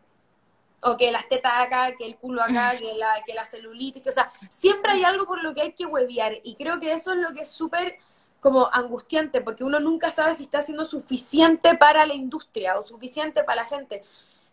o 0.82 0.96
que 0.96 1.12
las 1.12 1.28
tetas 1.28 1.52
acá, 1.56 1.94
que 1.96 2.04
el 2.04 2.16
culo 2.16 2.42
acá, 2.42 2.76
que 2.78 2.94
la, 2.94 3.22
que 3.24 3.34
la 3.34 3.44
celulitis, 3.44 4.02
que, 4.02 4.10
o 4.10 4.12
sea, 4.12 4.30
siempre 4.50 4.92
hay 4.92 5.04
algo 5.04 5.26
por 5.26 5.42
lo 5.42 5.54
que 5.54 5.62
hay 5.62 5.72
que 5.72 5.86
huevear, 5.86 6.34
y 6.42 6.56
creo 6.56 6.80
que 6.80 6.92
eso 6.92 7.12
es 7.12 7.18
lo 7.18 7.32
que 7.32 7.42
es 7.42 7.48
súper 7.48 7.96
como 8.40 8.68
angustiante, 8.72 9.40
porque 9.40 9.62
uno 9.64 9.78
nunca 9.78 10.10
sabe 10.10 10.34
si 10.34 10.44
está 10.44 10.58
haciendo 10.58 10.84
suficiente 10.84 11.76
para 11.76 12.04
la 12.06 12.14
industria 12.14 12.76
o 12.76 12.82
suficiente 12.82 13.44
para 13.44 13.62
la 13.62 13.68
gente. 13.68 14.02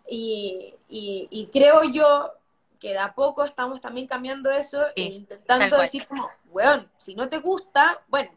Y, 0.07 0.75
y, 0.87 1.27
y 1.31 1.47
creo 1.47 1.83
yo 1.83 2.33
que 2.79 2.89
de 2.89 2.97
a 2.97 3.13
poco 3.13 3.43
estamos 3.43 3.81
también 3.81 4.07
cambiando 4.07 4.49
eso 4.49 4.83
sí, 4.95 5.01
e 5.01 5.01
intentando 5.01 5.77
decir 5.77 6.07
como, 6.07 6.29
weón, 6.49 6.89
si 6.97 7.13
no 7.15 7.29
te 7.29 7.39
gusta, 7.39 8.01
bueno, 8.07 8.31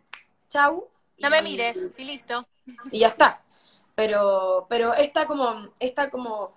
chau. 0.49 0.89
No 1.19 1.31
me 1.31 1.41
mires, 1.43 1.79
y 1.97 2.05
listo. 2.05 2.45
Y 2.91 3.01
ya 3.01 3.09
está. 3.09 3.43
pero, 3.95 4.67
pero 4.69 4.95
esta 4.95 5.27
como, 5.27 5.69
esta 5.79 6.11
como 6.11 6.53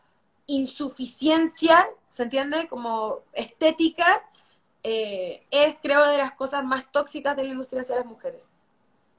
insuficiencia, 0.47 1.87
¿se 2.09 2.23
entiende? 2.23 2.67
Como 2.67 3.19
estética, 3.33 4.23
eh, 4.83 5.43
es 5.51 5.77
creo 5.81 6.05
de 6.07 6.17
las 6.17 6.33
cosas 6.33 6.63
más 6.63 6.91
tóxicas 6.91 7.35
de 7.35 7.43
la 7.43 7.49
industria 7.49 7.81
hacia 7.81 7.95
las 7.97 8.05
mujeres. 8.05 8.47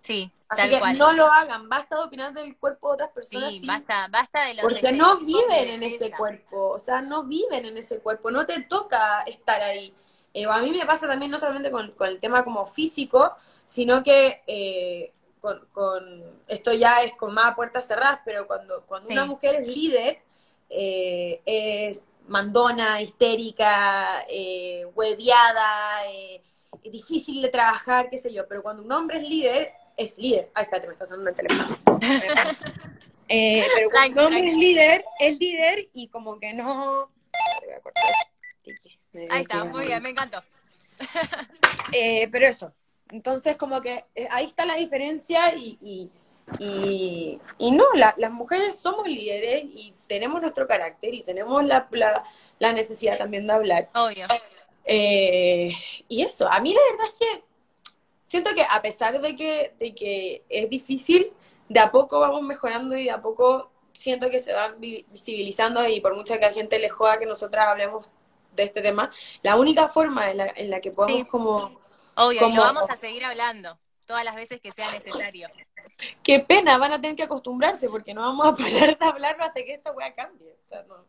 Sí, 0.07 0.31
Así 0.49 0.69
tal 0.69 0.71
que 0.71 0.79
cual. 0.79 0.97
no 0.97 1.13
lo 1.13 1.27
hagan, 1.27 1.69
basta 1.69 1.97
de 1.97 2.03
opinar 2.05 2.33
del 2.33 2.57
cuerpo 2.59 2.89
de 2.91 2.95
otras 2.95 3.11
personas. 3.11 3.55
sí, 3.55 3.61
sin- 3.61 3.67
basta, 3.67 4.09
basta 4.09 4.45
de 4.45 4.55
los 4.55 4.73
porque 4.73 4.93
no 4.93 5.19
viven 5.25 5.71
en 5.71 5.83
ese 5.83 6.07
belleza. 6.07 6.17
cuerpo, 6.17 6.71
o 6.71 6.79
sea, 6.79 7.03
no 7.03 7.25
viven 7.25 7.67
en 7.67 7.79
ese 7.79 8.01
cuerpo, 8.01 8.31
no 8.31 8.47
te 8.47 8.63
toca 8.63 9.23
estar 9.23 9.63
ahí. 9.63 9.95
Eh, 10.35 10.47
a 10.47 10.59
mí 10.63 10.71
me 10.73 10.87
pasa 10.87 11.07
también 11.09 11.31
no 11.31 11.39
solamente 11.39 11.71
con, 11.71 11.93
con 11.93 12.09
el 12.09 12.21
tema 12.21 12.45
como 12.45 12.67
físico, 12.67 13.35
sino 13.67 14.03
que 14.03 14.43
eh, 14.47 15.13
con, 15.41 15.67
con- 15.73 16.25
esto 16.49 16.73
ya 16.73 17.03
es 17.03 17.15
con 17.17 17.35
más 17.35 17.55
puertas 17.57 17.87
cerradas, 17.87 18.21
pero 18.25 18.47
cuando, 18.47 18.85
cuando 18.87 19.11
una 19.11 19.25
mujer 19.27 19.57
es 19.57 19.67
líder, 19.69 20.21
eh, 20.71 21.43
es 21.47 22.09
mandona, 22.29 23.01
histérica, 23.03 24.25
hueviada, 24.95 26.03
difícil 26.85 27.43
de 27.43 27.49
trabajar, 27.49 28.09
qué 28.11 28.19
sé 28.19 28.33
yo, 28.33 28.47
pero 28.49 28.63
cuando 28.63 28.83
un 28.83 28.93
hombre 28.93 29.19
es 29.19 29.25
líder, 29.29 29.73
es 29.97 30.19
líder. 30.19 30.51
Ay, 30.55 30.65
espérate, 30.65 30.87
me 30.89 30.93
está 30.95 31.07
sonando 31.07 31.31
el 31.31 31.37
teléfono. 31.37 31.79
Eh, 33.29 33.67
pero 33.75 33.91
cuando 33.91 34.21
un 34.29 34.35
hombre 34.35 34.51
es 34.53 34.57
líder, 34.57 35.05
es 35.19 35.37
líder 35.41 35.89
y 35.93 36.07
como 36.07 36.39
que 36.39 36.53
no... 36.53 37.11
Voy 37.65 37.73
a 37.77 37.81
cortar. 37.81 38.05
Tiki. 38.63 39.01
Me 39.13 39.27
Ahí 39.29 39.43
está, 39.43 39.65
muy 39.65 39.85
bien, 39.85 40.01
me 40.01 40.11
encantó. 40.11 40.45
eh, 41.93 42.29
pero 42.31 42.47
eso, 42.47 42.73
entonces 43.11 43.57
como 43.57 43.81
que 43.81 44.05
eh, 44.15 44.29
ahí 44.31 44.45
está 44.45 44.65
la 44.65 44.77
diferencia 44.77 45.55
y, 45.57 45.77
y, 45.83 46.11
y, 46.61 47.41
y 47.59 47.73
no, 47.73 47.85
la- 47.95 48.15
las 48.17 48.31
mujeres 48.31 48.79
somos 48.79 49.09
líderes 49.09 49.65
y 49.65 49.93
tenemos 50.07 50.41
nuestro 50.41 50.69
carácter 50.69 51.13
y 51.13 51.23
tenemos 51.23 51.65
la, 51.65 51.89
la, 51.91 52.23
la 52.61 52.73
necesidad 52.73 53.19
también 53.19 53.47
de 53.49 53.53
hablar. 53.53 53.91
Obvio. 53.95 54.27
Eh, 54.85 55.73
y 56.09 56.23
eso, 56.23 56.47
a 56.49 56.61
mí 56.61 56.73
la 56.73 56.81
verdad 56.93 57.07
es 57.13 57.19
que 57.19 57.45
siento 58.27 58.55
que 58.55 58.63
a 58.69 58.83
pesar 58.83 59.21
de 59.21 59.35
que, 59.37 59.75
de 59.79 59.95
que 59.95 60.45
es 60.49 60.69
difícil, 60.69 61.33
de 61.69 61.81
a 61.81 61.91
poco 61.91 62.21
vamos 62.21 62.43
mejorando 62.43 62.97
y 62.97 63.05
de 63.05 63.11
a 63.11 63.21
poco 63.23 63.71
siento 63.93 64.29
que 64.31 64.41
se 64.41 64.53
va 64.53 64.69
vi- 64.73 65.05
visibilizando 65.11 65.87
y 65.89 66.01
por 66.01 66.15
mucha 66.15 66.39
que 66.39 66.45
a 66.47 66.53
gente 66.53 66.79
le 66.79 66.91
joda 66.91 67.19
que 67.19 67.27
nosotras 67.27 67.67
hablemos 67.69 68.07
de 68.55 68.63
este 68.65 68.83
tema, 68.83 69.11
la 69.43 69.57
única 69.57 69.89
forma 69.89 70.31
en 70.31 70.37
la, 70.39 70.47
en 70.57 70.71
la 70.71 70.81
que 70.81 70.91
podemos 70.91 71.23
Sí. 71.23 71.29
como 71.29 71.81
Obvio, 72.19 72.39
y 72.39 72.39
Como- 72.39 72.57
lo 72.57 72.63
vamos 72.63 72.89
a 72.91 72.97
seguir 72.97 73.25
hablando 73.25 73.79
todas 74.07 74.25
las 74.25 74.35
veces 74.37 74.61
que 74.61 74.71
sea 74.71 74.91
necesario. 74.93 75.49
Qué 76.23 76.41
pena, 76.41 76.79
van 76.79 76.93
a 76.93 77.01
tener 77.01 77.17
que 77.17 77.25
acostumbrarse 77.25 77.89
porque 77.91 78.15
no 78.15 78.23
vamos 78.23 78.47
a 78.47 78.55
parar 78.57 78.97
de 78.99 79.05
hablarlo 79.05 79.45
hasta 79.45 79.63
que 79.63 79.75
esta 79.75 79.93
weá 79.93 80.15
cambie. 80.15 80.53
O 80.65 80.69
sea, 80.69 80.83
no. 80.85 81.05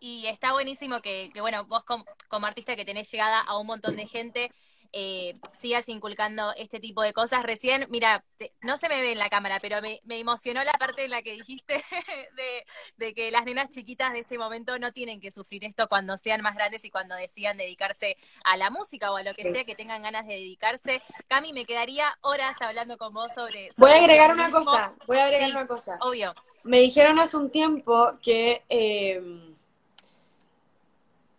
Y 0.00 0.26
está 0.26 0.52
buenísimo 0.52 1.00
que, 1.00 1.30
que, 1.32 1.40
bueno, 1.40 1.64
vos 1.64 1.84
com- 1.84 2.04
como 2.28 2.46
artista 2.46 2.76
que 2.76 2.84
tenés 2.84 3.10
llegada 3.10 3.40
a 3.40 3.56
un 3.56 3.66
montón 3.66 3.96
de 3.96 4.06
gente, 4.06 4.52
eh, 4.92 5.34
sigas 5.52 5.88
inculcando 5.88 6.52
este 6.56 6.80
tipo 6.80 7.02
de 7.02 7.12
cosas. 7.12 7.42
Recién, 7.42 7.86
mira, 7.90 8.24
te- 8.36 8.52
no 8.60 8.76
se 8.76 8.88
me 8.88 9.00
ve 9.00 9.12
en 9.12 9.18
la 9.18 9.30
cámara, 9.30 9.58
pero 9.60 9.80
me, 9.82 10.00
me 10.04 10.18
emocionó 10.18 10.62
la 10.64 10.72
parte 10.74 11.04
en 11.04 11.10
la 11.10 11.22
que 11.22 11.32
dijiste 11.32 11.74
de, 12.36 12.64
de 12.96 13.14
que 13.14 13.30
las 13.30 13.44
nenas 13.44 13.70
chiquitas 13.70 14.12
de 14.12 14.20
este 14.20 14.38
momento 14.38 14.78
no 14.78 14.92
tienen 14.92 15.20
que 15.20 15.30
sufrir 15.30 15.64
esto 15.64 15.88
cuando 15.88 16.16
sean 16.16 16.42
más 16.42 16.54
grandes 16.54 16.84
y 16.84 16.90
cuando 16.90 17.14
decidan 17.14 17.56
dedicarse 17.56 18.16
a 18.44 18.56
la 18.56 18.70
música 18.70 19.10
o 19.12 19.16
a 19.16 19.22
lo 19.22 19.32
que 19.34 19.42
Sí. 19.44 19.52
sea 19.52 19.64
que 19.64 19.74
tengan 19.74 20.02
ganas 20.02 20.26
de 20.26 20.34
dedicarse. 20.34 21.02
Cami, 21.28 21.52
me 21.52 21.64
quedaría 21.64 22.16
horas 22.20 22.56
hablando 22.60 22.96
con 22.98 23.12
vos 23.14 23.32
sobre... 23.34 23.70
Voy 23.76 23.90
a 23.90 23.96
agregar 23.96 24.32
una 24.32 24.50
cosa, 24.50 24.94
voy 25.06 25.18
a 25.18 25.24
agregar 25.24 25.46
Sí. 25.46 25.52
una 25.52 25.66
cosa. 25.66 25.98
Obvio. 26.00 26.34
Me 26.64 26.78
dijeron 26.78 27.18
hace 27.18 27.36
un 27.36 27.50
tiempo 27.50 28.12
que 28.22 28.62
eh, 28.68 29.20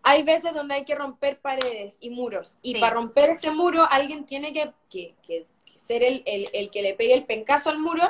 hay 0.04 0.24
veces 0.24 0.54
donde 0.54 0.76
hay 0.76 0.86
que 0.86 0.96
romper 0.96 1.40
paredes 1.40 1.96
y 2.00 2.10
muros. 2.10 2.58
Y 2.62 2.74
Sí. 2.74 2.80
para 2.80 2.94
romper 2.96 3.30
ese 3.32 3.52
muro 3.52 3.84
alguien 3.90 4.26
tiene 4.26 4.54
que, 4.54 4.72
que- 4.90 5.16
que- 5.26 5.48
que 5.66 5.80
ser 5.80 6.04
el, 6.04 6.22
el- 6.26 6.50
el 6.54 6.70
que 6.70 6.82
le 6.82 6.94
pegue 6.94 7.14
el 7.14 7.26
pencazo 7.26 7.70
al 7.70 7.80
muro. 7.80 8.04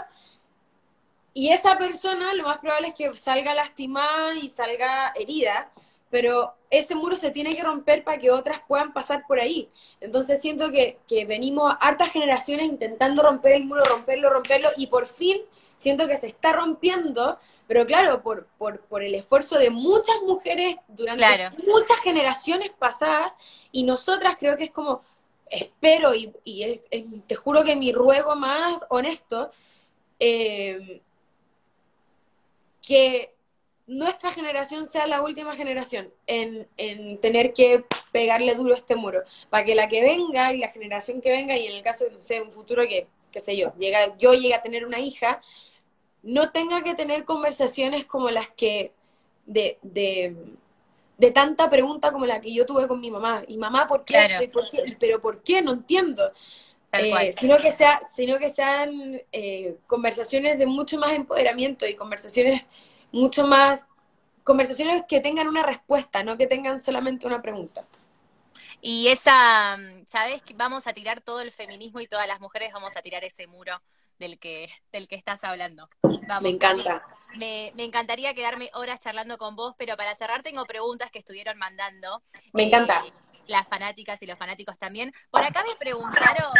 Y 1.34 1.50
esa 1.50 1.78
persona 1.78 2.34
lo 2.34 2.44
más 2.44 2.60
probable 2.60 2.90
es 2.90 2.94
que 2.94 3.14
salga 3.16 3.54
lastimada 3.56 4.36
y 4.36 4.50
salga 4.50 5.14
herida. 5.16 5.72
Pero 6.10 6.54
ese 6.70 6.94
muro 6.94 7.16
se 7.16 7.32
tiene 7.32 7.52
que 7.56 7.64
romper 7.64 8.04
para 8.04 8.20
que 8.20 8.30
otras 8.30 8.62
puedan 8.68 8.94
pasar 8.94 9.26
por 9.28 9.40
ahí. 9.40 9.68
Entonces 10.00 10.40
siento 10.42 10.72
que, 10.72 11.00
que 11.08 11.26
venimos 11.26 11.74
hartas 11.80 12.12
generaciones 12.12 12.68
intentando 12.68 13.24
romper 13.24 13.54
el 13.54 13.66
muro, 13.66 13.84
romperlo, 13.84 14.30
romperlo, 14.30 14.70
y 14.78 14.88
por 14.88 15.08
fin 15.08 15.42
siento 15.84 16.08
que 16.08 16.18
se 16.18 16.28
está 16.28 16.54
rompiendo, 16.54 17.38
pero 17.68 17.86
claro, 17.86 18.24
por, 18.24 18.48
por, 18.58 18.80
por 18.82 19.04
el 19.04 19.14
esfuerzo 19.16 19.58
de 19.60 19.70
muchas 19.70 20.16
mujeres 20.26 20.78
durante 20.88 21.18
Claro. 21.26 21.56
muchas 21.68 22.00
generaciones 22.02 22.72
pasadas, 22.72 23.34
y 23.72 23.84
nosotras 23.84 24.38
creo 24.40 24.58
que 24.58 24.64
es 24.66 24.72
como, 24.72 25.02
espero, 25.50 26.16
y, 26.16 26.32
y 26.44 26.64
es- 26.64 26.82
es- 26.90 27.04
te 27.28 27.36
juro 27.36 27.64
que 27.64 27.76
mi 27.76 27.92
ruego 27.92 28.36
más 28.36 28.82
honesto, 28.90 29.52
eh, 30.20 31.02
que 32.82 33.34
nuestra 33.88 34.32
generación 34.32 34.88
sea 34.88 35.08
la 35.08 35.22
última 35.22 35.56
generación 35.56 36.12
en, 36.28 36.68
en 36.78 37.18
tener 37.20 37.54
que 37.54 37.86
pegarle 38.12 38.56
duro 38.56 38.74
a 38.74 38.78
este 38.78 38.96
muro, 38.96 39.20
para 39.50 39.66
que 39.66 39.76
la 39.76 39.88
que 39.88 40.02
venga 40.02 40.54
y 40.54 40.58
la 40.58 40.72
generación 40.72 41.22
que 41.22 41.30
venga, 41.32 41.58
y 41.58 41.68
en 41.68 41.76
el 41.76 41.84
caso 41.84 42.06
de, 42.06 42.12
no 42.12 42.24
sé, 42.24 42.42
un 42.42 42.52
futuro 42.54 42.84
que, 42.84 43.08
qué 43.32 43.40
sé 43.40 43.58
yo, 43.58 43.74
llega, 43.78 44.16
yo 44.18 44.34
llegue 44.34 44.54
a 44.54 44.62
tener 44.62 44.86
una 44.86 45.00
hija, 45.00 45.42
no 46.24 46.52
tenga 46.52 46.82
que 46.82 46.96
tener 46.96 47.26
conversaciones 47.26 48.06
como 48.06 48.30
las 48.32 48.50
que 48.50 48.94
de, 49.46 49.78
de, 49.82 50.36
de 51.18 51.32
tanta 51.32 51.70
pregunta 51.70 52.12
como 52.12 52.26
la 52.26 52.42
que 52.42 52.54
yo 52.54 52.66
tuve 52.66 52.88
con 52.88 53.00
mi 53.00 53.12
mamá. 53.12 53.44
Y 53.48 53.58
mamá, 53.58 53.88
¿por 53.88 54.04
qué? 54.06 54.50
Por 54.52 54.70
qué? 54.72 54.84
¿Y 54.88 54.96
¿Pero 54.96 55.22
por 55.22 55.44
qué? 55.44 55.62
No 55.62 55.74
entiendo. 55.74 56.32
Eh, 56.94 57.34
sino 57.34 57.58
que 57.58 57.72
sea, 57.72 58.02
sino 58.04 58.38
que 58.38 58.52
sean 58.52 59.22
eh, 59.32 59.78
conversaciones 59.88 60.60
de 60.60 60.68
mucho 60.68 60.98
más 61.00 61.14
empoderamiento 61.14 61.88
y 61.88 61.96
conversaciones 61.96 62.62
mucho 63.12 63.48
más, 63.48 63.86
conversaciones 64.44 65.04
que 65.08 65.20
tengan 65.20 65.48
una 65.48 65.64
respuesta, 65.64 66.24
no 66.24 66.38
que 66.38 66.46
tengan 66.46 66.80
solamente 66.80 67.26
una 67.26 67.42
pregunta. 67.42 67.84
Y 68.80 69.08
esa, 69.08 69.78
mm, 69.78 70.06
¿sabes? 70.06 70.44
que 70.44 70.54
Vamos 70.54 70.86
a 70.86 70.94
tirar 70.94 71.22
todo 71.22 71.42
el 71.42 71.52
feminismo 71.52 72.00
y 72.00 72.08
todas 72.08 72.28
las 72.28 72.40
mujeres 72.40 72.72
vamos 72.74 72.96
a 72.96 73.02
tirar 73.02 73.24
ese 73.24 73.48
muro 73.48 73.82
del 74.24 74.40
que, 74.40 74.70
del 74.92 75.08
que 75.08 75.16
estás 75.16 75.44
hablando. 75.44 75.90
Vamos, 76.28 76.44
Me 76.44 76.50
encanta. 76.50 77.06
Me, 77.36 77.72
me 77.76 77.84
encantaría 77.84 78.34
quedarme 78.34 78.70
horas 78.74 79.00
charlando 79.00 79.38
con 79.38 79.56
vos, 79.56 79.76
pero 79.78 79.98
para 79.98 80.16
cerrar 80.16 80.42
tengo 80.44 80.66
preguntas 80.66 81.12
que 81.12 81.20
estuvieron 81.20 81.58
mandando. 81.58 82.24
Me 82.54 82.64
eh, 82.64 82.68
encanta. 82.68 83.04
las 83.48 83.68
fanáticas 83.68 84.22
y 84.22 84.26
los 84.26 84.40
fanáticos 84.40 84.80
también. 84.80 85.12
Por 85.30 85.44
acá 85.44 85.64
me 85.68 85.76
preguntaron, 85.76 86.54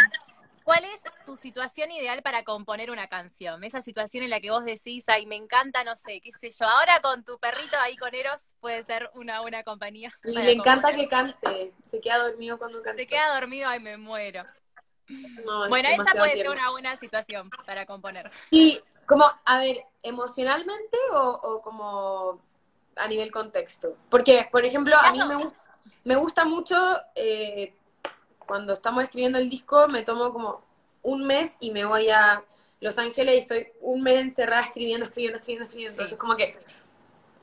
¿cuál 0.64 0.84
es 0.84 1.02
tu 1.24 1.36
situación 1.36 1.90
ideal 1.90 2.22
para 2.22 2.42
componer 2.44 2.90
una 2.90 3.06
canción? 3.08 3.64
Esa 3.64 3.80
situación 3.80 4.24
en 4.24 4.30
la 4.30 4.40
que 4.40 4.50
vos 4.50 4.64
decís, 4.64 5.08
ay, 5.08 5.24
me 5.24 5.36
encanta, 5.36 5.82
no 5.84 5.96
sé, 5.96 6.20
qué 6.20 6.32
sé 6.32 6.50
yo. 6.50 6.68
Ahora 6.68 7.00
con 7.00 7.24
tu 7.24 7.38
perrito 7.38 7.78
ahí 7.80 7.96
con 7.96 8.14
Eros 8.14 8.54
puede 8.60 8.82
ser 8.82 9.10
una 9.14 9.40
buena 9.40 9.62
compañía. 9.62 10.12
Y 10.24 10.32
le 10.32 10.52
encanta 10.52 10.92
que 10.92 11.08
cante. 11.08 11.72
Se 11.82 12.00
queda 12.00 12.18
dormido 12.28 12.58
cuando 12.58 12.82
canta. 12.82 12.96
Te 12.96 13.06
queda 13.06 13.34
dormido, 13.34 13.68
ay, 13.70 13.80
me 13.80 13.96
muero. 13.96 14.44
No, 15.08 15.64
es 15.64 15.70
Bueno, 15.70 15.88
esa 15.88 16.12
puede 16.12 16.36
ser 16.36 16.50
una 16.50 16.70
buena 16.70 16.96
situación 16.96 17.50
para 17.66 17.86
componer. 17.86 18.30
Y 18.50 18.80
como, 19.06 19.24
a 19.44 19.58
ver, 19.58 19.84
emocionalmente 20.02 20.96
o, 21.12 21.40
o 21.42 21.62
como 21.62 22.40
a 22.96 23.08
nivel 23.08 23.30
contexto. 23.30 23.96
Porque, 24.08 24.48
por 24.50 24.64
ejemplo, 24.64 24.96
a 24.96 25.12
mí 25.12 25.18
me, 26.04 26.16
gusta 26.16 26.44
mucho 26.44 26.76
eh, 27.14 27.74
cuando 28.46 28.72
estamos 28.72 29.04
escribiendo 29.04 29.38
el 29.38 29.48
disco, 29.48 29.88
me 29.88 30.02
tomo 30.02 30.32
como 30.32 30.62
un 31.02 31.26
mes 31.26 31.56
y 31.60 31.70
me 31.70 31.84
voy 31.84 32.08
a 32.10 32.42
Los 32.80 32.98
Ángeles 32.98 33.34
y 33.34 33.38
estoy 33.38 33.68
un 33.80 34.02
mes 34.02 34.20
encerrada 34.20 34.62
escribiendo, 34.62 35.06
escribiendo, 35.06 35.38
escribiendo, 35.38 35.64
escribiendo. 35.64 35.94
Sí. 35.94 36.00
Entonces, 36.00 36.18
como 36.18 36.36
que 36.36 36.58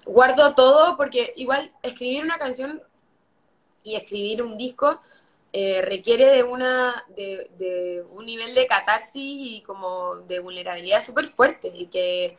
guardo 0.05 0.55
todo 0.55 0.97
porque 0.97 1.33
igual 1.35 1.71
escribir 1.83 2.23
una 2.23 2.37
canción 2.37 2.81
y 3.83 3.95
escribir 3.95 4.41
un 4.41 4.57
disco 4.57 4.99
eh, 5.53 5.81
requiere 5.81 6.27
de 6.27 6.43
una 6.43 7.05
de, 7.09 7.51
de 7.57 8.05
un 8.09 8.25
nivel 8.25 8.55
de 8.55 8.67
catarsis 8.67 9.15
y 9.15 9.61
como 9.63 10.15
de 10.27 10.39
vulnerabilidad 10.39 11.03
súper 11.03 11.27
fuerte 11.27 11.69
y 11.73 11.87
que 11.87 12.37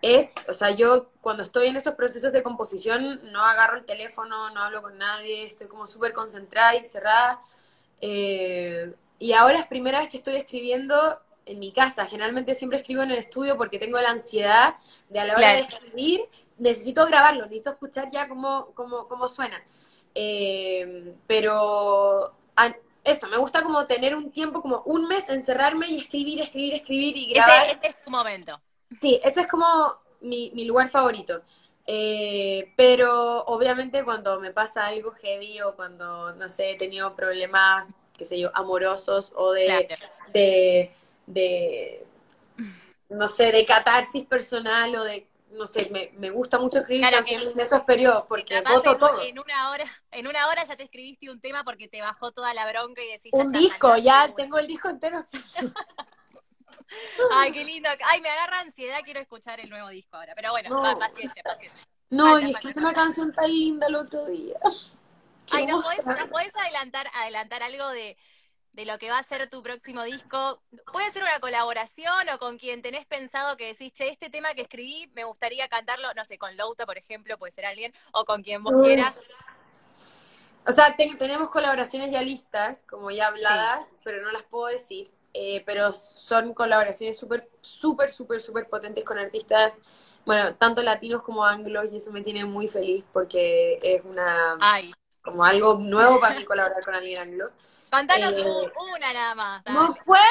es, 0.00 0.28
o 0.48 0.52
sea, 0.52 0.70
yo 0.70 1.10
cuando 1.20 1.42
estoy 1.42 1.66
en 1.66 1.76
esos 1.76 1.94
procesos 1.94 2.32
de 2.32 2.44
composición 2.44 3.20
no 3.32 3.42
agarro 3.42 3.78
el 3.78 3.84
teléfono, 3.84 4.50
no 4.50 4.62
hablo 4.62 4.82
con 4.82 4.96
nadie, 4.96 5.44
estoy 5.44 5.66
como 5.66 5.88
súper 5.88 6.12
concentrada 6.12 6.76
y 6.76 6.84
cerrada. 6.84 7.40
Eh, 8.00 8.92
y 9.18 9.32
ahora 9.32 9.58
es 9.58 9.66
primera 9.66 9.98
vez 9.98 10.08
que 10.08 10.18
estoy 10.18 10.36
escribiendo 10.36 11.20
en 11.46 11.58
mi 11.58 11.72
casa. 11.72 12.06
Generalmente 12.06 12.54
siempre 12.54 12.78
escribo 12.78 13.02
en 13.02 13.10
el 13.10 13.18
estudio 13.18 13.56
porque 13.56 13.78
tengo 13.78 14.00
la 14.00 14.10
ansiedad 14.10 14.76
de 15.08 15.20
a 15.20 15.24
la 15.24 15.34
hora 15.34 15.52
de 15.52 15.60
escribir, 15.60 16.20
necesito 16.58 17.06
grabarlo, 17.06 17.44
necesito 17.46 17.70
escuchar 17.70 18.10
ya 18.12 18.28
cómo, 18.28 18.72
cómo, 18.74 19.08
cómo 19.08 19.28
suena. 19.28 19.60
Eh, 20.18 21.14
pero 21.26 22.34
a- 22.56 22.76
eso, 23.04 23.28
me 23.28 23.36
gusta 23.38 23.62
como 23.62 23.86
tener 23.86 24.16
un 24.16 24.32
tiempo, 24.32 24.62
como 24.62 24.82
un 24.86 25.06
mes, 25.08 25.28
encerrarme 25.28 25.88
y 25.88 25.98
escribir, 25.98 26.40
escribir, 26.40 26.74
escribir 26.74 27.16
y 27.16 27.26
grabar. 27.28 27.66
Ese, 27.68 27.86
es 27.88 28.02
tu 28.02 28.10
momento. 28.10 28.60
Sí, 29.00 29.20
ese 29.24 29.40
es 29.42 29.46
como 29.46 29.96
mi, 30.20 30.50
mi 30.54 30.64
lugar 30.64 30.88
favorito. 30.88 31.42
Eh, 31.86 32.72
pero 32.76 33.44
obviamente 33.44 34.04
cuando 34.04 34.40
me 34.40 34.52
pasa 34.52 34.86
algo 34.86 35.12
heavy 35.12 35.60
o 35.60 35.76
cuando, 35.76 36.32
no 36.34 36.48
sé, 36.48 36.72
he 36.72 36.76
tenido 36.76 37.14
problemas, 37.14 37.86
qué 38.16 38.24
sé 38.24 38.38
yo, 38.40 38.50
amorosos 38.54 39.32
o 39.36 39.52
de, 39.52 39.88
Claro. 39.88 40.06
de, 40.32 40.90
de, 41.26 42.06
no 43.08 43.28
sé, 43.28 43.52
de 43.52 43.64
catarsis 43.64 44.24
personal 44.26 44.94
o 44.96 45.04
de, 45.04 45.26
no 45.50 45.66
sé, 45.66 45.88
me, 45.90 46.10
me 46.18 46.30
gusta 46.30 46.58
mucho 46.58 46.78
escribir 46.80 47.02
Claro, 47.02 47.16
canciones 47.18 47.52
en 47.52 47.60
esos 47.60 47.80
periodos 47.82 48.24
porque 48.28 48.60
voto 48.62 48.92
en, 48.92 48.98
todo. 48.98 49.22
en 49.22 49.38
una 49.38 49.70
hora, 49.70 49.84
en 50.10 50.26
una 50.26 50.48
hora 50.48 50.64
ya 50.64 50.76
te 50.76 50.82
escribiste 50.82 51.30
un 51.30 51.40
tema 51.40 51.64
porque 51.64 51.88
te 51.88 52.00
bajó 52.02 52.32
toda 52.32 52.52
la 52.54 52.68
bronca 52.68 53.02
y 53.02 53.08
decís 53.12 53.32
ya 53.32 53.38
Un 53.38 53.46
está, 53.46 53.58
disco, 53.58 53.96
ya 53.96 54.34
tengo 54.34 54.58
el 54.58 54.66
disco 54.66 54.88
entero. 54.88 55.26
Ay, 57.32 57.52
qué 57.52 57.64
lindo. 57.64 57.88
Ay, 58.06 58.20
me 58.20 58.28
agarra 58.28 58.60
ansiedad, 58.60 59.00
quiero 59.04 59.20
escuchar 59.20 59.60
el 59.60 59.68
nuevo 59.70 59.88
disco 59.88 60.16
ahora. 60.16 60.34
Pero 60.34 60.50
bueno, 60.52 60.68
No. 60.70 60.82
pa- 60.82 60.98
paciencia, 60.98 61.42
paciencia. 61.42 61.84
No, 62.10 62.38
y 62.38 62.52
escribí 62.52 62.78
una 62.78 62.92
canción 62.92 63.32
tan 63.32 63.50
linda 63.50 63.88
el 63.88 63.96
otro 63.96 64.26
día. 64.26 64.58
Ay, 65.50 65.66
¿nos 65.66 65.84
podés, 65.84 66.06
nos 66.06 66.28
podés 66.28 66.54
adelantar, 66.56 67.08
adelantar 67.14 67.62
algo 67.62 67.88
de, 67.90 68.16
de 68.76 68.84
lo 68.86 68.98
que 68.98 69.10
va 69.10 69.18
a 69.18 69.22
ser 69.24 69.48
tu 69.50 69.62
próximo 69.62 70.02
disco? 70.04 70.62
Puede 70.92 71.10
ser 71.10 71.22
una 71.22 71.40
colaboración 71.40 72.28
o 72.32 72.38
con 72.38 72.58
quien 72.58 72.82
tenés 72.82 73.06
pensado 73.06 73.56
que 73.56 73.68
decís, 73.68 73.92
che, 73.92 74.08
este 74.08 74.30
tema 74.30 74.54
que 74.54 74.62
escribí 74.62 75.10
me 75.14 75.24
gustaría 75.24 75.68
cantarlo, 75.68 76.12
no 76.14 76.24
sé, 76.24 76.38
con 76.38 76.56
Louta, 76.56 76.86
por 76.86 76.98
ejemplo, 76.98 77.38
puede 77.38 77.52
ser 77.52 77.66
alguien, 77.66 77.92
o 78.12 78.24
con 78.24 78.42
quien 78.42 78.62
vos 78.62 78.76
quieras. 78.76 79.24
O 80.66 80.72
sea, 80.72 80.96
ten- 80.96 81.16
tenemos 81.16 81.50
colaboraciones 81.50 82.10
ya 82.10 82.22
listas, 82.22 82.82
como 82.88 83.10
ya 83.10 83.28
habladas, 83.28 84.00
pero 84.04 84.22
no 84.22 84.32
las 84.32 84.42
puedo 84.44 84.66
decir. 84.66 85.08
Eh, 85.38 85.62
pero 85.66 85.92
son 85.92 86.54
colaboraciones 86.54 87.18
súper, 87.18 87.48
súper, 87.60 88.10
súper, 88.10 88.40
súper 88.40 88.68
potentes 88.70 89.04
con 89.04 89.18
artistas, 89.18 89.78
bueno, 90.24 90.54
tanto 90.54 90.82
latinos 90.82 91.22
como 91.22 91.44
anglos, 91.44 91.92
y 91.92 91.96
eso 91.98 92.10
me 92.10 92.22
tiene 92.22 92.46
muy 92.46 92.68
feliz 92.68 93.04
porque 93.12 93.78
es 93.82 94.02
una 94.04 94.56
Ay, 94.60 94.92
como 95.22 95.44
algo 95.44 95.74
nuevo 95.78 96.20
para 96.20 96.38
mí 96.38 96.44
colaborar 96.46 96.82
con 96.84 96.94
alguien 96.94 97.18
anglo. 97.20 97.50
Contanos 97.98 98.36
Eh, 98.36 98.72
una 98.94 99.12
nada 99.12 99.34
más. 99.34 99.64
dale. 99.64 99.78
¡No 99.78 99.94
puedo! 100.04 100.22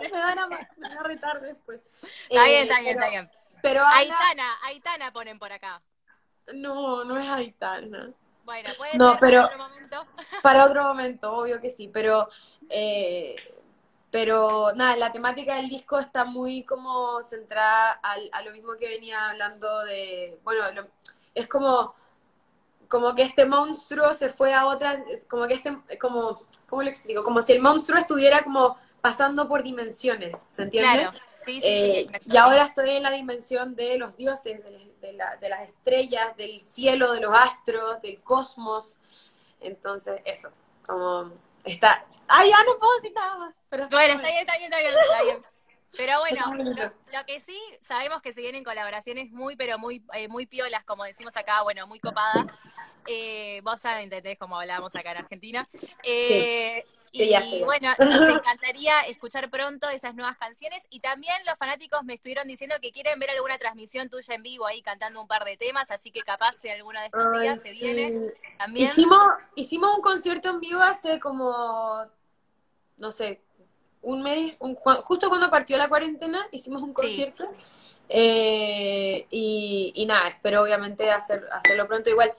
Me 0.00 0.10
van 0.10 0.38
a, 0.38 0.46
me 0.46 0.58
van 0.80 0.98
a 0.98 1.02
retar 1.02 1.40
después. 1.40 1.80
Está 2.28 2.46
Eh, 2.46 2.48
bien, 2.48 2.62
está 2.62 2.80
bien, 2.80 2.94
pero- 2.96 3.00
está 3.06 3.10
bien. 3.10 3.30
Pero 3.62 3.80
Ana- 3.84 3.96
Aitana, 3.96 4.56
Aitana 4.64 5.12
ponen 5.12 5.38
por 5.38 5.52
acá. 5.52 5.80
no, 6.54 7.04
no 7.04 7.16
es 7.18 7.28
Aitana. 7.28 8.10
Bueno, 8.44 8.68
puede 8.76 8.98
No, 8.98 9.10
ser 9.12 9.20
pero- 9.20 9.38
en 9.38 9.44
otro 9.44 9.58
momento. 9.58 10.06
Para 10.42 10.64
otro 10.66 10.82
momento, 10.82 11.32
obvio 11.32 11.60
que 11.60 11.70
sí, 11.70 11.86
pero, 11.88 12.28
eh, 12.68 13.36
pero 14.10 14.72
nada, 14.74 14.96
la 14.96 15.12
temática 15.12 15.54
del 15.56 15.68
disco 15.68 15.98
está 16.00 16.24
muy 16.24 16.64
como 16.64 17.22
centrada 17.22 17.92
al- 18.02 18.28
a 18.32 18.42
lo 18.42 18.50
mismo 18.52 18.72
que 18.78 18.88
venía 18.88 19.30
hablando 19.30 19.84
de, 19.84 20.40
bueno, 20.42 20.70
lo- 20.72 20.88
es 21.34 21.46
como, 21.46 21.94
como 22.92 23.14
que 23.14 23.22
este 23.22 23.46
monstruo 23.46 24.12
se 24.12 24.28
fue 24.28 24.52
a 24.52 24.66
otras, 24.66 24.98
es 25.08 25.24
como 25.24 25.46
que 25.46 25.54
este, 25.54 25.78
como, 25.98 26.42
¿cómo 26.68 26.82
lo 26.82 26.90
explico? 26.90 27.24
Como 27.24 27.40
si 27.40 27.52
el 27.52 27.62
monstruo 27.62 27.98
estuviera 27.98 28.44
como 28.44 28.76
pasando 29.00 29.48
por 29.48 29.62
dimensiones, 29.62 30.36
¿se 30.50 30.64
entiende? 30.64 31.04
Claro. 31.04 31.18
Sí, 31.46 31.62
sí. 31.62 31.68
Eh, 31.68 32.06
y 32.26 32.36
ahora 32.36 32.64
estoy 32.64 32.90
en 32.90 33.02
la 33.02 33.10
dimensión 33.10 33.74
de 33.76 33.96
los 33.96 34.14
dioses, 34.18 34.62
de, 34.62 34.92
de 35.00 35.12
la- 35.14 35.36
de 35.38 35.48
las 35.48 35.62
estrellas, 35.62 36.36
del 36.36 36.60
cielo, 36.60 37.14
de 37.14 37.22
los 37.22 37.34
astros, 37.34 38.02
del 38.02 38.20
cosmos. 38.20 38.98
Entonces, 39.60 40.20
eso, 40.26 40.50
como 40.86 41.32
está... 41.64 42.04
¡Ay, 42.28 42.50
ya 42.50 42.62
no 42.66 42.78
puedo 42.78 42.94
decir 42.96 43.12
nada 43.14 43.38
más! 43.38 43.54
Pero 43.70 43.84
está 43.84 43.96
Bueno, 43.96 44.14
está 44.16 44.28
bien, 44.28 44.40
está 44.40 44.58
bien, 44.58 44.70
está 44.70 44.78
bien, 44.80 44.92
está 45.00 45.22
bien. 45.22 45.51
Pero 45.96 46.20
bueno, 46.20 46.54
lo, 46.54 47.18
lo 47.18 47.26
que 47.26 47.40
sí 47.40 47.58
sabemos 47.80 48.22
que 48.22 48.32
se 48.32 48.40
vienen 48.40 48.64
colaboraciones 48.64 49.30
muy, 49.30 49.56
pero 49.56 49.78
muy, 49.78 50.04
eh, 50.14 50.28
muy 50.28 50.46
piolas, 50.46 50.84
como 50.84 51.04
decimos 51.04 51.36
acá, 51.36 51.62
bueno, 51.62 51.86
muy 51.86 52.00
copadas. 52.00 52.58
Eh, 53.06 53.60
vos 53.62 53.82
ya 53.82 54.00
entendés 54.00 54.38
como 54.38 54.58
hablábamos 54.58 54.94
acá 54.94 55.12
en 55.12 55.18
Argentina. 55.18 55.66
Eh, 56.02 56.84
Sí, 57.12 57.30
y 57.30 57.64
bueno, 57.64 57.90
nos 57.98 58.38
encantaría 58.38 59.02
escuchar 59.02 59.50
pronto 59.50 59.88
esas 59.90 60.14
nuevas 60.14 60.38
canciones. 60.38 60.86
Y 60.88 61.00
también 61.00 61.34
los 61.46 61.58
fanáticos 61.58 62.02
me 62.04 62.14
estuvieron 62.14 62.48
diciendo 62.48 62.76
que 62.80 62.90
quieren 62.90 63.18
ver 63.18 63.30
alguna 63.30 63.58
transmisión 63.58 64.08
tuya 64.08 64.34
en 64.34 64.42
vivo 64.42 64.66
ahí 64.66 64.80
cantando 64.80 65.20
un 65.20 65.28
par 65.28 65.44
de 65.44 65.58
temas, 65.58 65.90
así 65.90 66.10
que 66.10 66.22
capaz 66.22 66.54
si 66.54 66.70
alguno 66.70 67.00
de 67.00 67.06
estos 67.06 67.26
Ay, 67.34 67.40
días 67.42 67.60
se 67.62 67.72
sí. 67.72 67.78
viene 67.78 68.32
también. 68.58 68.90
Hicimos, 68.90 69.22
hicimos 69.54 69.94
un 69.94 70.00
concierto 70.00 70.48
en 70.48 70.60
vivo 70.60 70.80
hace 70.80 71.20
como, 71.20 72.06
no 72.96 73.10
sé, 73.10 73.42
un 74.02 74.22
mes, 74.22 74.54
un- 74.58 74.74
justo 74.74 75.28
cuando 75.28 75.50
partió 75.50 75.76
la 75.78 75.88
cuarentena, 75.88 76.46
hicimos 76.50 76.82
un 76.82 76.88
Sí. 76.90 76.94
concierto. 76.94 77.46
Eh, 78.08 79.26
y, 79.30 79.92
y 79.94 80.06
nada, 80.06 80.28
espero 80.28 80.62
obviamente 80.62 81.10
hacer, 81.10 81.48
hacerlo 81.50 81.86
pronto. 81.86 82.10
Igual, 82.10 82.34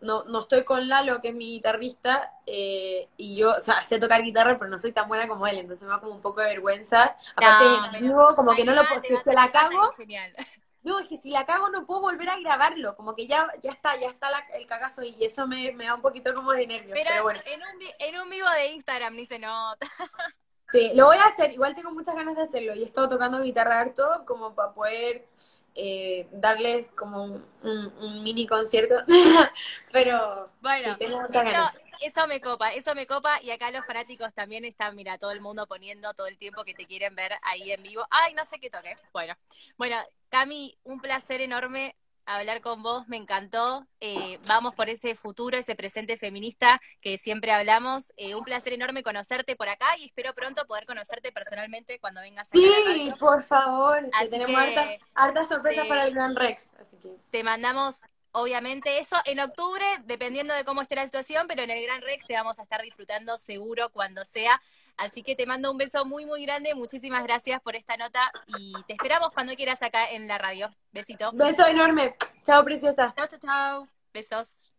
no, 0.00 0.24
no 0.24 0.40
estoy 0.40 0.64
con 0.64 0.88
Lalo, 0.88 1.20
que 1.20 1.28
es 1.28 1.34
mi 1.34 1.46
guitarrista, 1.52 2.32
eh, 2.46 3.08
y 3.16 3.36
yo, 3.36 3.50
o 3.56 3.60
sea, 3.60 3.80
sé 3.82 3.98
tocar 3.98 4.22
guitarra, 4.22 4.58
pero 4.58 4.70
no 4.70 4.78
soy 4.78 4.92
tan 4.92 5.08
buena 5.08 5.26
como 5.28 5.46
él, 5.46 5.58
entonces 5.58 5.84
me 5.86 5.90
da 5.94 6.00
como 6.00 6.12
un 6.12 6.20
poco 6.20 6.40
de 6.40 6.48
vergüenza. 6.48 7.16
Aparte, 7.36 7.64
No, 7.64 7.88
pero- 7.92 8.04
vivo, 8.04 8.34
como 8.36 8.54
que 8.54 8.64
no 8.64 8.72
lo 8.74 8.86
puedo, 8.86 9.00
si 9.02 9.16
se 9.16 9.32
la 9.32 9.50
cago, 9.52 9.92
Genial. 9.96 10.34
no, 10.82 10.98
es 10.98 11.06
que 11.08 11.16
si 11.16 11.30
la 11.30 11.46
cago 11.46 11.68
no 11.70 11.86
puedo 11.86 12.00
volver 12.00 12.28
a 12.28 12.38
grabarlo, 12.38 12.96
como 12.96 13.14
que 13.14 13.26
ya, 13.26 13.48
ya 13.62 13.70
está, 13.70 13.98
ya 13.98 14.08
está 14.08 14.30
la- 14.30 14.46
el 14.54 14.66
cagazo 14.66 15.02
y 15.02 15.16
eso 15.20 15.46
me, 15.46 15.72
me 15.72 15.84
da 15.84 15.94
un 15.94 16.02
poquito 16.02 16.34
como 16.34 16.52
de 16.52 16.66
nervios, 16.66 16.92
pero, 16.92 17.08
Pero 17.10 17.22
bueno. 17.22 17.40
en, 17.46 17.60
un, 17.62 17.82
en 17.98 18.20
un 18.20 18.30
vivo 18.30 18.48
de 18.50 18.66
Instagram 18.72 19.14
ni 19.14 19.26
se 19.26 19.38
nota. 19.38 19.86
Sí, 20.70 20.92
lo 20.94 21.06
voy 21.06 21.16
a 21.16 21.24
hacer, 21.24 21.52
igual 21.52 21.74
tengo 21.74 21.90
muchas 21.92 22.14
ganas 22.14 22.36
de 22.36 22.42
hacerlo 22.42 22.74
y 22.74 22.82
he 22.82 22.84
estado 22.84 23.08
tocando 23.08 23.40
guitarra 23.42 23.80
harto 23.80 24.04
como 24.26 24.54
para 24.54 24.72
poder 24.74 25.26
eh, 25.74 26.28
darles 26.32 26.88
como 26.94 27.24
un, 27.24 27.44
un- 27.62 27.92
un 28.02 28.22
mini 28.22 28.46
concierto, 28.46 28.96
pero 29.92 30.50
Bueno, 30.60 30.88
sí, 30.88 30.96
tengo 30.96 31.20
muchas 31.20 31.44
eso, 31.44 31.52
ganas. 31.52 31.70
eso 32.00 32.26
me 32.26 32.40
copa, 32.40 32.72
eso 32.74 32.94
me 32.94 33.06
copa. 33.06 33.40
Y 33.42 33.50
acá 33.50 33.70
los 33.70 33.84
fanáticos 33.86 34.34
también 34.34 34.64
están, 34.64 34.96
mira, 34.96 35.16
todo 35.18 35.30
el 35.30 35.40
mundo 35.40 35.66
poniendo 35.66 36.12
todo 36.14 36.26
el 36.26 36.36
tiempo 36.38 36.64
que 36.64 36.74
te 36.74 36.86
quieren 36.86 37.14
ver 37.14 37.32
ahí 37.42 37.70
en 37.72 37.82
vivo. 37.82 38.04
Ay, 38.10 38.34
no 38.34 38.44
sé 38.44 38.58
qué 38.58 38.70
toque. 38.70 38.98
Bueno, 39.12 39.34
bueno, 39.76 39.96
Cami, 40.30 40.76
un 40.84 41.00
placer 41.00 41.40
enorme 41.40 41.96
hablar 42.28 42.60
con 42.60 42.82
vos, 42.82 43.08
me 43.08 43.16
encantó. 43.16 43.86
Eh, 44.00 44.38
vamos 44.46 44.76
por 44.76 44.88
ese 44.88 45.14
futuro, 45.14 45.56
ese 45.56 45.74
presente 45.74 46.16
feminista 46.16 46.80
que 47.00 47.16
siempre 47.16 47.52
hablamos. 47.52 48.12
Eh, 48.16 48.34
un 48.34 48.44
placer 48.44 48.74
enorme 48.74 49.02
conocerte 49.02 49.56
por 49.56 49.68
acá 49.68 49.96
y 49.98 50.06
espero 50.06 50.34
pronto 50.34 50.66
poder 50.66 50.84
conocerte 50.84 51.32
personalmente 51.32 51.98
cuando 51.98 52.20
vengas 52.20 52.48
Sí, 52.52 53.12
por 53.18 53.42
favor, 53.42 54.04
que 54.04 54.10
Así 54.12 54.30
tenemos 54.30 54.62
que, 54.62 54.68
hartas 54.68 55.08
hartas 55.14 55.48
sorpresas 55.48 55.86
para 55.86 56.04
el 56.04 56.14
Gran 56.14 56.36
Rex, 56.36 56.70
así 56.80 56.96
que 56.98 57.16
Te 57.30 57.42
mandamos, 57.42 58.02
obviamente, 58.32 58.98
eso 58.98 59.16
en 59.24 59.40
octubre, 59.40 59.84
dependiendo 60.04 60.54
de 60.54 60.64
cómo 60.64 60.82
esté 60.82 60.96
la 60.96 61.06
situación, 61.06 61.46
pero 61.48 61.62
en 61.62 61.70
el 61.70 61.82
Gran 61.82 62.02
Rex 62.02 62.26
te 62.26 62.34
vamos 62.34 62.58
a 62.58 62.62
estar 62.62 62.82
disfrutando 62.82 63.38
seguro 63.38 63.88
cuando 63.90 64.24
sea. 64.24 64.60
Así 64.98 65.22
que 65.22 65.36
te 65.36 65.46
mando 65.46 65.70
un 65.70 65.78
beso 65.78 66.04
muy, 66.04 66.26
muy 66.26 66.44
grande. 66.44 66.74
Muchísimas 66.74 67.22
gracias 67.22 67.60
por 67.62 67.76
esta 67.76 67.96
nota 67.96 68.30
y 68.48 68.72
te 68.86 68.94
esperamos 68.94 69.30
cuando 69.32 69.54
quieras 69.54 69.80
acá 69.80 70.10
en 70.10 70.26
la 70.26 70.38
radio. 70.38 70.74
Besito. 70.90 71.30
beso 71.32 71.66
enorme. 71.66 72.16
Chao, 72.44 72.64
preciosa. 72.64 73.14
Chao, 73.16 73.28
chao, 73.28 73.38
chao. 73.38 73.88
Besos. 74.12 74.72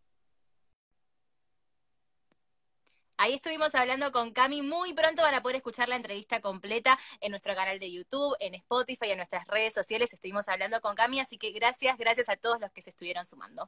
Ahí 3.17 3.33
estuvimos 3.33 3.73
hablando 3.75 4.11
con 4.11 4.31
Cami. 4.31 4.61
Muy 4.61 4.93
pronto 4.93 5.21
van 5.21 5.35
a 5.35 5.41
poder 5.41 5.57
escuchar 5.57 5.87
la 5.87 5.95
entrevista 5.95 6.41
completa 6.41 6.99
en 7.21 7.31
nuestro 7.31 7.55
canal 7.55 7.79
de 7.79 7.91
YouTube, 7.91 8.35
en 8.39 8.55
Spotify, 8.55 9.11
en 9.11 9.17
nuestras 9.17 9.47
redes 9.47 9.73
sociales. 9.73 10.13
Estuvimos 10.13 10.49
hablando 10.49 10.81
con 10.81 10.95
Cami, 10.95 11.21
así 11.21 11.37
que 11.37 11.51
gracias, 11.51 11.97
gracias 11.97 12.27
a 12.29 12.35
todos 12.35 12.59
los 12.59 12.71
que 12.71 12.81
se 12.81 12.89
estuvieron 12.89 13.25
sumando. 13.25 13.65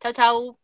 Chau, 0.00 0.12
chau. 0.12 0.63